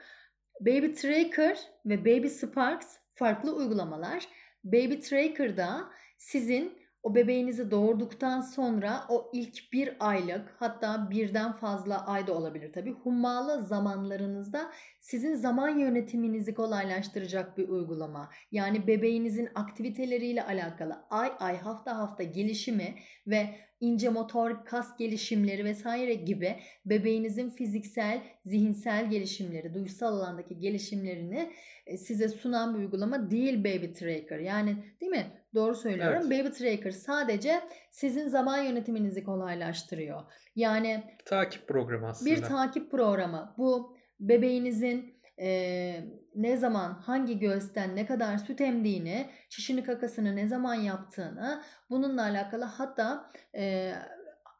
Baby 0.61 0.92
Tracker 0.92 1.59
ve 1.87 2.00
Baby 2.00 2.26
Sparks 2.26 2.87
farklı 3.14 3.55
uygulamalar. 3.55 4.29
Baby 4.66 4.94
Tracker'da 4.94 5.85
sizin 6.18 6.79
o 7.02 7.14
bebeğinizi 7.14 7.70
doğurduktan 7.70 8.40
sonra 8.40 9.05
o 9.09 9.31
ilk 9.33 9.72
bir 9.72 9.96
aylık 10.00 10.55
hatta 10.59 11.11
birden 11.11 11.52
fazla 11.52 12.07
ayda 12.07 12.35
olabilir 12.35 12.72
tabi 12.72 12.92
hummalı 12.92 13.62
zamanlarınızda 13.62 14.72
sizin 15.00 15.35
zaman 15.35 15.79
yönetiminizi 15.79 16.55
kolaylaştıracak 16.55 17.59
bir 17.59 17.68
uygulama. 17.68 18.31
Yani 18.52 18.87
bebeğinizin 18.87 19.48
aktiviteleriyle 19.55 20.42
alakalı 20.42 21.05
ay 21.11 21.33
ay 21.38 21.57
hafta 21.59 21.98
hafta 21.98 22.22
gelişimi 22.22 22.94
ve 23.26 23.55
ince 23.81 24.09
motor 24.09 24.65
kas 24.65 24.97
gelişimleri 24.97 25.65
vesaire 25.65 26.15
gibi 26.15 26.57
bebeğinizin 26.85 27.51
fiziksel, 27.51 28.23
zihinsel 28.45 29.11
gelişimleri, 29.11 29.75
duysal 29.75 30.17
alandaki 30.17 30.59
gelişimlerini 30.59 31.53
e, 31.87 31.97
size 31.97 32.29
sunan 32.29 32.75
bir 32.75 32.79
uygulama 32.79 33.31
değil 33.31 33.59
Baby 33.65 33.93
Tracker. 33.93 34.39
Yani 34.39 34.77
değil 35.01 35.12
mi? 35.12 35.27
Doğru 35.55 35.75
söylüyorum. 35.75 36.23
Evet. 36.27 36.45
Baby 36.45 36.53
Tracker 36.53 36.91
sadece 36.91 37.61
sizin 37.91 38.29
zaman 38.29 38.62
yönetiminizi 38.62 39.25
kolaylaştırıyor. 39.25 40.23
Yani 40.57 41.05
takip 41.25 41.69
programı 41.69 42.09
aslında. 42.09 42.31
Bir 42.31 42.43
takip 42.43 42.91
programı. 42.91 43.55
Bu 43.59 43.97
bebeğinizin 44.21 45.15
e, 45.40 46.05
ne 46.35 46.57
zaman 46.57 46.92
hangi 46.92 47.38
göğüsten 47.38 47.96
ne 47.96 48.07
kadar 48.07 48.38
süt 48.38 48.61
emdiğini, 48.61 49.27
şişini 49.49 49.85
kakasını 49.85 50.37
ne 50.37 50.46
zaman 50.46 50.75
yaptığını 50.75 51.62
bununla 51.90 52.22
alakalı 52.22 52.64
hatta 52.64 53.31
e, 53.55 53.92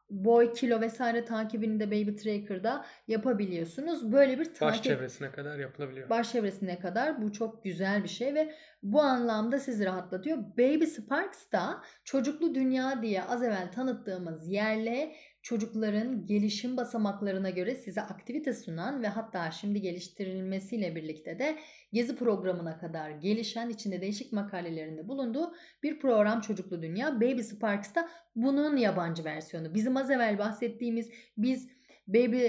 boy, 0.09 0.53
kilo 0.53 0.81
vesaire 0.81 1.25
takibini 1.25 1.79
de 1.79 1.87
Baby 1.87 2.15
Tracker'da 2.15 2.85
yapabiliyorsunuz. 3.07 4.11
Böyle 4.11 4.39
bir 4.39 4.45
takip. 4.45 4.61
Baş 4.61 4.83
çevresine 4.83 5.31
kadar 5.31 5.59
yapılabiliyor. 5.59 6.09
Baş 6.09 6.31
çevresine 6.31 6.79
kadar 6.79 7.21
bu 7.21 7.33
çok 7.33 7.63
güzel 7.63 8.03
bir 8.03 8.09
şey 8.09 8.35
ve 8.35 8.53
bu 8.83 9.01
anlamda 9.01 9.59
sizi 9.59 9.85
rahatlatıyor. 9.85 10.37
Baby 10.37 10.85
Sparks 10.85 11.51
da 11.51 11.81
çocuklu 12.03 12.55
dünya 12.55 13.01
diye 13.01 13.23
az 13.23 13.43
evvel 13.43 13.71
tanıttığımız 13.71 14.47
yerle 14.47 15.15
çocukların 15.41 16.25
gelişim 16.25 16.77
basamaklarına 16.77 17.49
göre 17.49 17.75
size 17.75 18.01
aktivite 18.01 18.53
sunan 18.53 19.03
ve 19.03 19.07
hatta 19.07 19.51
şimdi 19.51 19.81
geliştirilmesiyle 19.81 20.95
birlikte 20.95 21.39
de 21.39 21.59
gezi 21.93 22.15
programına 22.15 22.77
kadar 22.77 23.09
gelişen 23.09 23.69
içinde 23.69 24.01
değişik 24.01 24.33
makalelerinde 24.33 25.07
bulunduğu 25.07 25.53
bir 25.83 25.99
program 25.99 26.41
Çocuklu 26.41 26.81
Dünya. 26.81 27.15
Baby 27.15 27.41
Sparks 27.41 27.95
da 27.95 28.09
bunun 28.35 28.77
yabancı 28.77 29.23
versiyonu. 29.23 29.73
Bizim 29.73 29.97
az 29.97 30.11
evvel 30.11 30.37
bahsettiğimiz 30.37 31.09
biz 31.37 31.69
Baby 32.07 32.47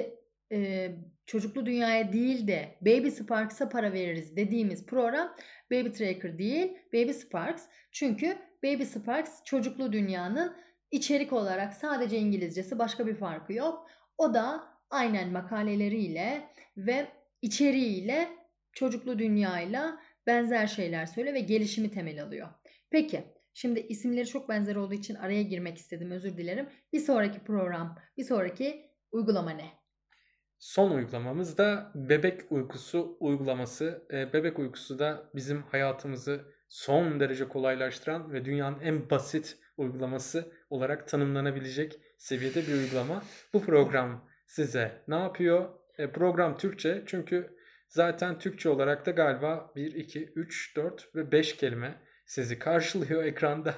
e, 0.52 0.90
Çocuklu 1.28 1.66
Dünya'ya 1.66 2.12
değil 2.12 2.46
de 2.46 2.78
Baby 2.80 3.08
Sparks'a 3.08 3.68
para 3.68 3.92
veririz 3.92 4.36
dediğimiz 4.36 4.86
program 4.86 5.36
Baby 5.70 5.88
Tracker 5.88 6.38
değil 6.38 6.72
Baby 6.94 7.10
Sparks. 7.10 7.62
Çünkü 7.92 8.38
Baby 8.64 8.82
Sparks 8.82 9.44
çocuklu 9.44 9.92
dünyanın 9.92 10.56
İçerik 10.90 11.32
olarak 11.32 11.74
sadece 11.74 12.18
İngilizcesi 12.18 12.78
başka 12.78 13.06
bir 13.06 13.14
farkı 13.14 13.52
yok. 13.52 13.90
O 14.18 14.34
da 14.34 14.64
aynen 14.90 15.32
makaleleriyle 15.32 16.48
ve 16.76 17.06
içeriğiyle 17.42 18.28
çocuklu 18.72 19.18
dünyayla 19.18 20.00
benzer 20.26 20.66
şeyler 20.66 21.06
söyle 21.06 21.34
ve 21.34 21.40
gelişimi 21.40 21.90
temel 21.90 22.22
alıyor. 22.22 22.48
Peki 22.90 23.22
şimdi 23.54 23.80
isimleri 23.80 24.26
çok 24.26 24.48
benzer 24.48 24.76
olduğu 24.76 24.94
için 24.94 25.14
araya 25.14 25.42
girmek 25.42 25.78
istedim 25.78 26.10
özür 26.10 26.36
dilerim. 26.36 26.68
Bir 26.92 27.00
sonraki 27.00 27.40
program, 27.40 27.98
bir 28.16 28.24
sonraki 28.24 28.90
uygulama 29.12 29.50
ne? 29.50 29.77
Son 30.58 30.90
uygulamamız 30.90 31.58
da 31.58 31.92
bebek 31.94 32.52
uykusu 32.52 33.16
uygulaması. 33.20 34.06
E, 34.12 34.32
bebek 34.32 34.58
uykusu 34.58 34.98
da 34.98 35.30
bizim 35.34 35.62
hayatımızı 35.62 36.44
son 36.68 37.20
derece 37.20 37.48
kolaylaştıran 37.48 38.32
ve 38.32 38.44
dünyanın 38.44 38.80
en 38.80 39.10
basit 39.10 39.56
uygulaması 39.76 40.52
olarak 40.70 41.08
tanımlanabilecek 41.08 42.00
seviyede 42.16 42.66
bir 42.66 42.72
uygulama. 42.72 43.22
Bu 43.52 43.64
program 43.64 44.28
size 44.46 45.02
ne 45.08 45.16
yapıyor? 45.16 45.68
E, 45.98 46.12
program 46.12 46.56
Türkçe 46.56 47.02
çünkü 47.06 47.56
zaten 47.88 48.38
Türkçe 48.38 48.68
olarak 48.68 49.06
da 49.06 49.10
galiba 49.10 49.72
1, 49.76 49.94
2, 49.94 50.24
3, 50.24 50.76
4 50.76 51.14
ve 51.14 51.32
5 51.32 51.56
kelime 51.56 51.94
sizi 52.26 52.58
karşılıyor 52.58 53.24
ekranda. 53.24 53.74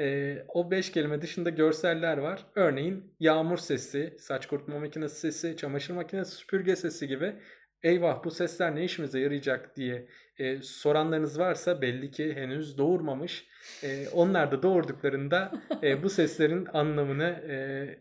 E, 0.00 0.36
o 0.48 0.70
5 0.70 0.92
kelime 0.92 1.22
dışında 1.22 1.50
görseller 1.50 2.18
var. 2.18 2.46
Örneğin 2.54 3.14
yağmur 3.20 3.58
sesi, 3.58 4.16
saç 4.18 4.46
kurutma 4.46 4.78
makinesi 4.78 5.16
sesi, 5.16 5.56
çamaşır 5.56 5.94
makinesi, 5.94 6.34
süpürge 6.34 6.76
sesi 6.76 7.08
gibi 7.08 7.34
eyvah 7.84 8.24
bu 8.24 8.30
sesler 8.30 8.76
ne 8.76 8.84
işimize 8.84 9.20
yarayacak 9.20 9.76
diye 9.76 10.06
e, 10.38 10.62
soranlarınız 10.62 11.38
varsa 11.38 11.82
belli 11.82 12.10
ki 12.10 12.34
henüz 12.34 12.78
doğurmamış. 12.78 13.46
E, 13.82 14.08
onlar 14.08 14.52
da 14.52 14.62
doğurduklarında 14.62 15.52
e, 15.82 16.02
bu 16.02 16.10
seslerin 16.10 16.66
anlamını 16.72 17.24
e, 17.48 17.54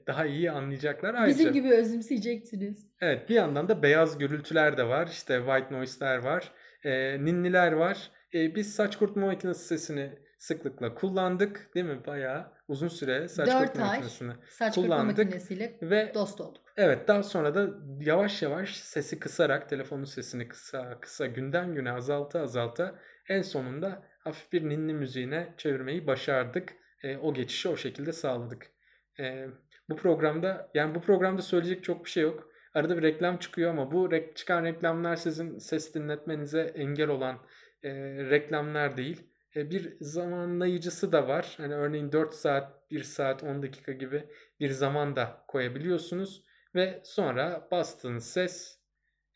daha 0.07 0.25
iyi 0.25 0.51
anlayacaklar. 0.51 1.13
Ayrıca, 1.13 1.39
Bizim 1.39 1.53
gibi 1.53 1.73
özümseyeceksiniz. 1.73 2.87
Evet 3.01 3.29
bir 3.29 3.35
yandan 3.35 3.67
da 3.67 3.83
beyaz 3.83 4.17
gürültüler 4.17 4.77
de 4.77 4.87
var. 4.87 5.07
İşte 5.11 5.37
white 5.45 5.75
noise'ler 5.75 6.17
var. 6.17 6.51
E, 6.83 7.25
ninniler 7.25 7.71
var. 7.71 8.11
E, 8.33 8.55
biz 8.55 8.75
saç 8.75 8.95
kurutma 8.95 9.25
makinesi 9.25 9.67
sesini 9.67 10.09
sıklıkla 10.43 10.95
kullandık 10.95 11.69
değil 11.75 11.85
mi? 11.85 12.05
Bayağı 12.07 12.51
uzun 12.67 12.87
süre 12.87 13.27
saç 13.27 13.49
kurutma 13.49 13.85
makinesini 13.85 14.33
saç 14.49 14.75
kullandık. 14.75 15.17
makinesiyle 15.17 15.77
ve 15.81 16.11
dost 16.13 16.41
olduk. 16.41 16.63
Evet 16.77 17.07
daha 17.07 17.23
sonra 17.23 17.55
da 17.55 17.69
yavaş 17.99 18.41
yavaş 18.41 18.75
sesi 18.75 19.19
kısarak 19.19 19.69
telefonun 19.69 20.03
sesini 20.03 20.47
kısa 20.47 20.99
kısa 20.99 21.25
günden 21.25 21.75
güne 21.75 21.91
azalta 21.91 22.41
azalta 22.41 22.99
en 23.29 23.41
sonunda 23.41 24.03
hafif 24.19 24.51
bir 24.51 24.69
ninni 24.69 24.93
müziğine 24.93 25.53
çevirmeyi 25.57 26.07
başardık. 26.07 26.73
E, 27.03 27.17
o 27.17 27.33
geçişi 27.33 27.69
o 27.69 27.77
şekilde 27.77 28.13
sağladık. 28.13 28.71
E, 29.19 29.47
bu 29.89 29.95
programda 29.95 30.71
yani 30.73 30.95
bu 30.95 31.01
programda 31.01 31.41
söyleyecek 31.41 31.83
çok 31.83 32.05
bir 32.05 32.09
şey 32.09 32.23
yok. 32.23 32.49
Arada 32.73 32.97
bir 32.97 33.03
reklam 33.03 33.37
çıkıyor 33.37 33.71
ama 33.71 33.91
bu 33.91 34.11
rek, 34.11 34.35
çıkan 34.35 34.63
reklamlar 34.63 35.15
sizin 35.15 35.57
ses 35.57 35.93
dinletmenize 35.93 36.61
engel 36.61 37.07
olan 37.07 37.37
e, 37.83 37.91
reklamlar 38.29 38.97
değil. 38.97 39.32
E, 39.55 39.69
bir 39.69 39.97
zamanlayıcısı 40.01 41.11
da 41.11 41.27
var. 41.27 41.53
Hani 41.57 41.73
örneğin 41.73 42.11
4 42.11 42.33
saat, 42.33 42.91
1 42.91 43.03
saat, 43.03 43.43
10 43.43 43.63
dakika 43.63 43.91
gibi 43.91 44.29
bir 44.59 44.69
zaman 44.69 45.15
da 45.15 45.45
koyabiliyorsunuz. 45.47 46.43
Ve 46.75 47.01
sonra 47.03 47.67
bastığınız 47.71 48.25
ses 48.25 48.79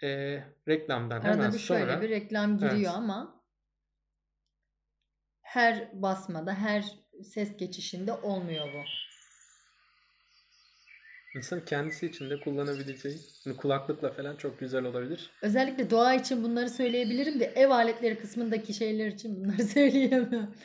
e, 0.04 0.08
reklamdan 0.68 1.16
Arada 1.16 1.34
hemen 1.34 1.54
bir 1.54 1.60
sonra... 1.60 1.80
şöyle 1.80 2.02
bir 2.02 2.10
reklam 2.10 2.58
giriyor 2.58 2.74
evet. 2.76 2.88
ama 2.88 3.44
her 5.42 6.02
basmada, 6.02 6.54
her 6.54 6.86
ses 7.24 7.58
geçişinde 7.58 8.14
olmuyor 8.14 8.68
bu. 8.74 8.84
İnsan 11.38 11.66
kendisi 11.66 12.06
için 12.06 12.30
de 12.30 12.40
kullanabileceği 12.40 13.18
hani 13.44 13.58
kulaklıkla 13.58 14.12
falan 14.12 14.36
çok 14.36 14.60
güzel 14.60 14.84
olabilir. 14.84 15.32
Özellikle 15.42 15.90
doğa 15.90 16.14
için 16.14 16.44
bunları 16.44 16.70
söyleyebilirim 16.70 17.40
de 17.40 17.46
ev 17.46 17.70
aletleri 17.70 18.20
kısmındaki 18.20 18.74
şeyler 18.74 19.08
için 19.08 19.36
bunları 19.36 19.64
söyleyemem. 19.74 20.56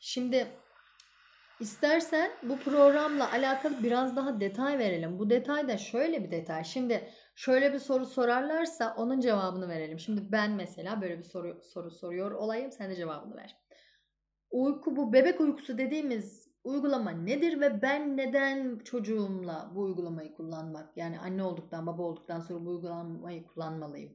Şimdi 0.00 0.46
İstersen 1.60 2.30
bu 2.42 2.58
programla 2.58 3.32
alakalı 3.32 3.82
biraz 3.82 4.16
daha 4.16 4.40
detay 4.40 4.78
verelim. 4.78 5.18
Bu 5.18 5.30
detay 5.30 5.68
da 5.68 5.78
şöyle 5.78 6.24
bir 6.24 6.30
detay. 6.30 6.64
Şimdi 6.64 7.08
şöyle 7.34 7.72
bir 7.72 7.78
soru 7.78 8.06
sorarlarsa 8.06 8.94
onun 8.96 9.20
cevabını 9.20 9.68
verelim. 9.68 9.98
Şimdi 9.98 10.32
ben 10.32 10.50
mesela 10.50 11.02
böyle 11.02 11.18
bir 11.18 11.24
soru, 11.24 11.60
soru 11.62 11.90
soruyor 11.90 12.30
olayım. 12.30 12.72
Sen 12.72 12.90
de 12.90 12.96
cevabını 12.96 13.36
ver. 13.36 13.56
Uyku 14.50 14.96
bu 14.96 15.12
bebek 15.12 15.40
uykusu 15.40 15.78
dediğimiz 15.78 16.43
uygulama 16.64 17.10
nedir 17.10 17.60
ve 17.60 17.82
ben 17.82 18.16
neden 18.16 18.78
çocuğumla 18.78 19.72
bu 19.74 19.82
uygulamayı 19.82 20.34
kullanmak 20.34 20.96
yani 20.96 21.18
anne 21.18 21.42
olduktan 21.42 21.86
baba 21.86 22.02
olduktan 22.02 22.40
sonra 22.40 22.64
bu 22.64 22.70
uygulamayı 22.70 23.44
kullanmalıyım? 23.46 24.12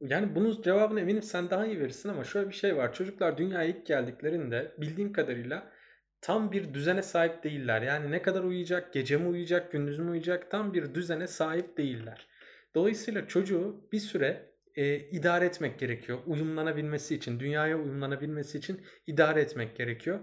Yani 0.00 0.34
bunun 0.34 0.62
cevabını 0.62 1.00
eminim 1.00 1.22
sen 1.22 1.50
daha 1.50 1.66
iyi 1.66 1.80
verirsin 1.80 2.08
ama 2.08 2.24
şöyle 2.24 2.48
bir 2.48 2.54
şey 2.54 2.76
var. 2.76 2.94
Çocuklar 2.94 3.38
dünyaya 3.38 3.68
ilk 3.68 3.86
geldiklerinde 3.86 4.74
bildiğim 4.78 5.12
kadarıyla 5.12 5.72
tam 6.20 6.52
bir 6.52 6.74
düzene 6.74 7.02
sahip 7.02 7.44
değiller. 7.44 7.82
Yani 7.82 8.10
ne 8.10 8.22
kadar 8.22 8.44
uyuyacak, 8.44 8.92
gece 8.92 9.16
mi 9.16 9.28
uyuyacak, 9.28 9.72
gündüz 9.72 9.98
mü 9.98 10.10
uyuyacak 10.10 10.50
tam 10.50 10.74
bir 10.74 10.94
düzene 10.94 11.26
sahip 11.26 11.76
değiller. 11.78 12.26
Dolayısıyla 12.74 13.28
çocuğu 13.28 13.88
bir 13.92 13.98
süre 13.98 14.50
e, 14.74 14.96
idare 14.96 15.44
etmek 15.44 15.78
gerekiyor. 15.78 16.18
Uyumlanabilmesi 16.26 17.14
için, 17.14 17.40
dünyaya 17.40 17.78
uyumlanabilmesi 17.78 18.58
için 18.58 18.80
idare 19.06 19.40
etmek 19.40 19.76
gerekiyor. 19.76 20.20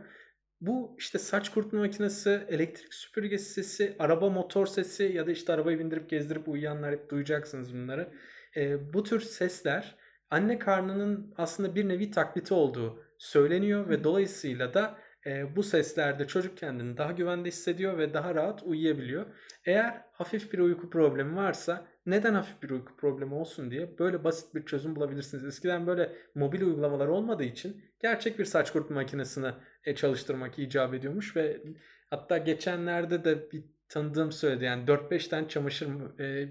Bu 0.61 0.95
işte 0.97 1.19
saç 1.19 1.49
kurutma 1.49 1.79
makinesi, 1.79 2.45
elektrik 2.49 2.93
süpürgesi 2.93 3.53
sesi, 3.53 3.95
araba 3.99 4.29
motor 4.29 4.65
sesi 4.65 5.03
ya 5.03 5.27
da 5.27 5.31
işte 5.31 5.53
arabayı 5.53 5.79
bindirip 5.79 6.09
gezdirip 6.09 6.47
uyuyanlar 6.47 6.91
hep 6.91 7.09
duyacaksınız 7.09 7.73
bunları. 7.73 8.13
E, 8.55 8.93
bu 8.93 9.03
tür 9.03 9.19
sesler 9.19 9.95
anne 10.29 10.59
karnının 10.59 11.33
aslında 11.37 11.75
bir 11.75 11.87
nevi 11.89 12.11
takliti 12.11 12.53
olduğu 12.53 13.03
söyleniyor 13.17 13.89
ve 13.89 14.03
dolayısıyla 14.03 14.73
da 14.73 14.97
e, 15.25 15.55
bu 15.55 15.63
seslerde 15.63 16.27
çocuk 16.27 16.57
kendini 16.57 16.97
daha 16.97 17.11
güvende 17.11 17.47
hissediyor 17.47 17.97
ve 17.97 18.13
daha 18.13 18.35
rahat 18.35 18.63
uyuyabiliyor. 18.63 19.25
Eğer 19.65 20.01
hafif 20.11 20.53
bir 20.53 20.59
uyku 20.59 20.89
problemi 20.89 21.35
varsa 21.35 21.87
neden 22.07 22.33
hafif 22.33 22.63
bir 22.63 22.69
uyku 22.69 22.95
problemi 22.97 23.33
olsun 23.33 23.71
diye 23.71 23.99
böyle 23.99 24.23
basit 24.23 24.55
bir 24.55 24.65
çözüm 24.65 24.95
bulabilirsiniz. 24.95 25.45
Eskiden 25.45 25.87
böyle 25.87 26.11
mobil 26.35 26.61
uygulamalar 26.61 27.07
olmadığı 27.07 27.43
için 27.43 27.83
gerçek 28.01 28.39
bir 28.39 28.45
saç 28.45 28.71
kurutma 28.71 28.95
makinesini 28.95 29.51
e, 29.83 29.95
çalıştırmak 29.95 30.59
icap 30.59 30.93
ediyormuş 30.93 31.35
ve 31.35 31.61
hatta 32.09 32.37
geçenlerde 32.37 33.23
de 33.23 33.51
bir 33.51 33.63
tanıdığım 33.89 34.31
söyledi 34.31 34.65
yani 34.65 34.85
4-5 34.85 35.29
tane 35.29 35.47
çamaşır 35.47 36.19
e, 36.19 36.49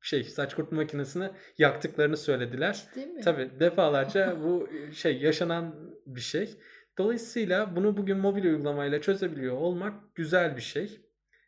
şey 0.00 0.24
saç 0.24 0.54
kurutma 0.54 0.76
makinesini 0.76 1.30
yaktıklarını 1.58 2.16
söylediler. 2.16 2.84
Değil 2.94 3.08
mi? 3.08 3.20
Tabii 3.20 3.50
defalarca 3.60 4.36
bu 4.44 4.68
şey 4.92 5.18
yaşanan 5.18 5.74
bir 6.06 6.20
şey. 6.20 6.56
Dolayısıyla 6.98 7.76
bunu 7.76 7.96
bugün 7.96 8.18
mobil 8.18 8.44
uygulamayla 8.44 9.00
çözebiliyor 9.00 9.56
olmak 9.56 10.14
güzel 10.14 10.56
bir 10.56 10.62
şey. 10.62 11.00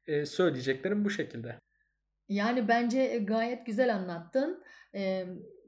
Ee, 0.06 0.26
söyleyeceklerim 0.26 1.04
bu 1.04 1.10
şekilde. 1.10 1.58
Yani 2.32 2.68
bence 2.68 3.18
gayet 3.18 3.66
güzel 3.66 3.94
anlattın. 3.94 4.64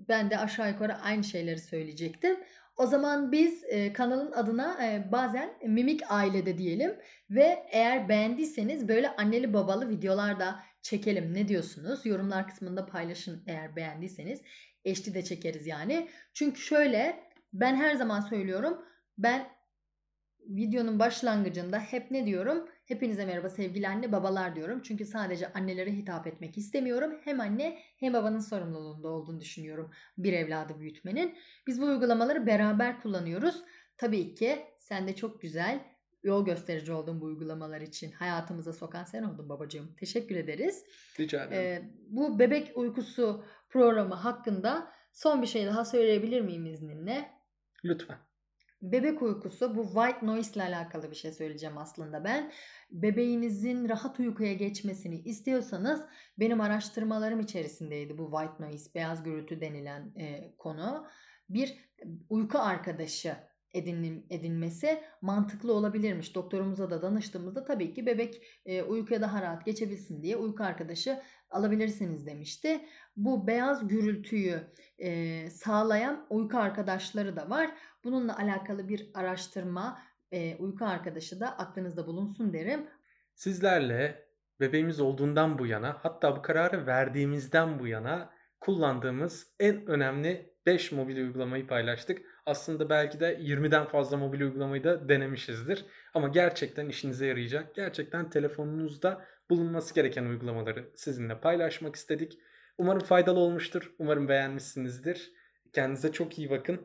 Ben 0.08 0.30
de 0.30 0.38
aşağı 0.38 0.70
yukarı 0.70 0.94
aynı 0.96 1.24
şeyleri 1.24 1.58
söyleyecektim. 1.58 2.36
O 2.76 2.86
zaman 2.86 3.32
biz 3.32 3.64
e, 3.64 3.92
kanalın 3.92 4.32
adına 4.32 4.86
e, 4.86 5.12
bazen 5.12 5.50
Mimik 5.66 6.00
Aile'de 6.08 6.58
diyelim 6.58 6.96
ve 7.30 7.66
eğer 7.70 8.08
beğendiyseniz 8.08 8.88
böyle 8.88 9.16
anneli 9.16 9.52
babalı 9.52 9.88
videolar 9.88 10.40
da 10.40 10.60
çekelim. 10.82 11.34
Ne 11.34 11.48
diyorsunuz? 11.48 12.06
Yorumlar 12.06 12.48
kısmında 12.48 12.86
paylaşın 12.86 13.42
eğer 13.46 13.76
beğendiyseniz. 13.76 14.40
Eşli 14.84 15.14
de 15.14 15.24
çekeriz 15.24 15.66
yani. 15.66 16.08
Çünkü 16.32 16.60
şöyle 16.60 17.20
ben 17.52 17.76
her 17.76 17.94
zaman 17.94 18.20
söylüyorum. 18.20 18.84
Ben 19.18 19.46
videonun 20.48 20.98
başlangıcında 20.98 21.78
hep 21.78 22.10
ne 22.10 22.26
diyorum? 22.26 22.68
Hepinize 22.86 23.26
merhaba 23.26 23.48
sevgili 23.48 23.88
anne 23.88 24.12
babalar 24.12 24.56
diyorum. 24.56 24.82
Çünkü 24.82 25.04
sadece 25.04 25.52
annelere 25.52 25.92
hitap 25.92 26.26
etmek 26.26 26.58
istemiyorum. 26.58 27.20
Hem 27.24 27.40
anne 27.40 27.78
hem 27.96 28.12
babanın 28.12 28.38
sorumluluğunda 28.38 29.08
olduğunu 29.08 29.40
düşünüyorum 29.40 29.90
bir 30.18 30.32
evladı 30.32 30.80
büyütmenin. 30.80 31.34
Biz 31.66 31.80
bu 31.80 31.84
uygulamaları 31.84 32.46
beraber 32.46 33.00
kullanıyoruz. 33.00 33.62
Tabii 33.98 34.34
ki 34.34 34.64
sen 34.76 35.08
de 35.08 35.16
çok 35.16 35.42
güzel 35.42 35.80
yol 36.22 36.44
gösterici 36.44 36.92
oldun 36.92 37.20
bu 37.20 37.24
uygulamalar 37.24 37.80
için. 37.80 38.12
Hayatımıza 38.12 38.72
sokan 38.72 39.04
sen 39.04 39.22
oldun 39.22 39.48
babacığım. 39.48 39.94
Teşekkür 40.00 40.36
ederiz. 40.36 40.84
Rica 41.20 41.44
ederim. 41.44 41.62
Ee, 41.62 41.90
bu 42.08 42.38
bebek 42.38 42.72
uykusu 42.74 43.44
programı 43.68 44.14
hakkında 44.14 44.92
son 45.12 45.42
bir 45.42 45.46
şey 45.46 45.66
daha 45.66 45.84
söyleyebilir 45.84 46.40
miyim 46.40 46.66
izninle? 46.66 47.30
Lütfen. 47.84 48.18
Bebek 48.92 49.22
uykusu 49.22 49.76
bu 49.76 49.84
white 49.84 50.26
noise 50.26 50.54
ile 50.54 50.62
alakalı 50.62 51.10
bir 51.10 51.16
şey 51.16 51.32
söyleyeceğim 51.32 51.78
aslında 51.78 52.24
ben. 52.24 52.52
Bebeğinizin 52.90 53.88
rahat 53.88 54.20
uykuya 54.20 54.52
geçmesini 54.52 55.20
istiyorsanız 55.20 56.04
benim 56.38 56.60
araştırmalarım 56.60 57.40
içerisindeydi 57.40 58.18
bu 58.18 58.30
white 58.30 58.64
noise, 58.64 58.94
beyaz 58.94 59.22
gürültü 59.22 59.60
denilen 59.60 60.12
e, 60.16 60.56
konu. 60.56 61.06
Bir 61.48 61.74
uyku 62.28 62.58
arkadaşı 62.58 63.36
edinin, 63.74 64.26
edinmesi 64.30 65.02
mantıklı 65.22 65.72
olabilirmiş. 65.72 66.34
Doktorumuza 66.34 66.90
da 66.90 67.02
danıştığımızda 67.02 67.64
tabii 67.64 67.94
ki 67.94 68.06
bebek 68.06 68.42
e, 68.66 68.82
uykuya 68.82 69.20
daha 69.20 69.42
rahat 69.42 69.64
geçebilsin 69.64 70.22
diye 70.22 70.36
uyku 70.36 70.64
arkadaşı 70.64 71.22
alabilirsiniz 71.50 72.26
demişti. 72.26 72.80
Bu 73.16 73.46
beyaz 73.46 73.88
gürültüyü 73.88 74.60
e, 74.98 75.50
sağlayan 75.50 76.26
uyku 76.30 76.58
arkadaşları 76.58 77.36
da 77.36 77.50
var. 77.50 77.70
Bununla 78.04 78.38
alakalı 78.38 78.88
bir 78.88 79.10
araştırma 79.14 80.02
e, 80.32 80.56
uyku 80.56 80.84
arkadaşı 80.84 81.40
da 81.40 81.58
aklınızda 81.58 82.06
bulunsun 82.06 82.52
derim. 82.52 82.86
Sizlerle 83.34 84.28
bebeğimiz 84.60 85.00
olduğundan 85.00 85.58
bu 85.58 85.66
yana 85.66 85.96
hatta 86.02 86.36
bu 86.36 86.42
kararı 86.42 86.86
verdiğimizden 86.86 87.78
bu 87.78 87.86
yana 87.86 88.30
kullandığımız 88.60 89.54
en 89.60 89.86
önemli 89.86 90.54
5 90.66 90.92
mobil 90.92 91.16
uygulamayı 91.16 91.66
paylaştık. 91.66 92.22
Aslında 92.46 92.90
belki 92.90 93.20
de 93.20 93.38
20'den 93.38 93.86
fazla 93.86 94.16
mobil 94.16 94.40
uygulamayı 94.40 94.84
da 94.84 95.08
denemişizdir. 95.08 95.84
Ama 96.14 96.28
gerçekten 96.28 96.88
işinize 96.88 97.26
yarayacak, 97.26 97.74
gerçekten 97.74 98.30
telefonunuzda 98.30 99.24
bulunması 99.50 99.94
gereken 99.94 100.24
uygulamaları 100.24 100.90
sizinle 100.96 101.40
paylaşmak 101.40 101.96
istedik. 101.96 102.38
Umarım 102.78 103.00
faydalı 103.00 103.38
olmuştur. 103.38 103.94
Umarım 103.98 104.28
beğenmişsinizdir. 104.28 105.32
Kendinize 105.72 106.12
çok 106.12 106.38
iyi 106.38 106.50
bakın. 106.50 106.80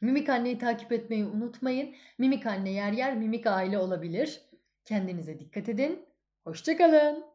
Mimik 0.00 0.28
Anne'yi 0.28 0.58
takip 0.58 0.92
etmeyi 0.92 1.24
unutmayın. 1.24 1.94
Mimik 2.18 2.46
Anne 2.46 2.72
yer 2.72 2.92
yer 2.92 3.16
Mimik 3.16 3.46
Aile 3.46 3.78
olabilir. 3.78 4.40
Kendinize 4.84 5.38
dikkat 5.38 5.68
edin. 5.68 6.06
Hoşçakalın. 6.44 7.33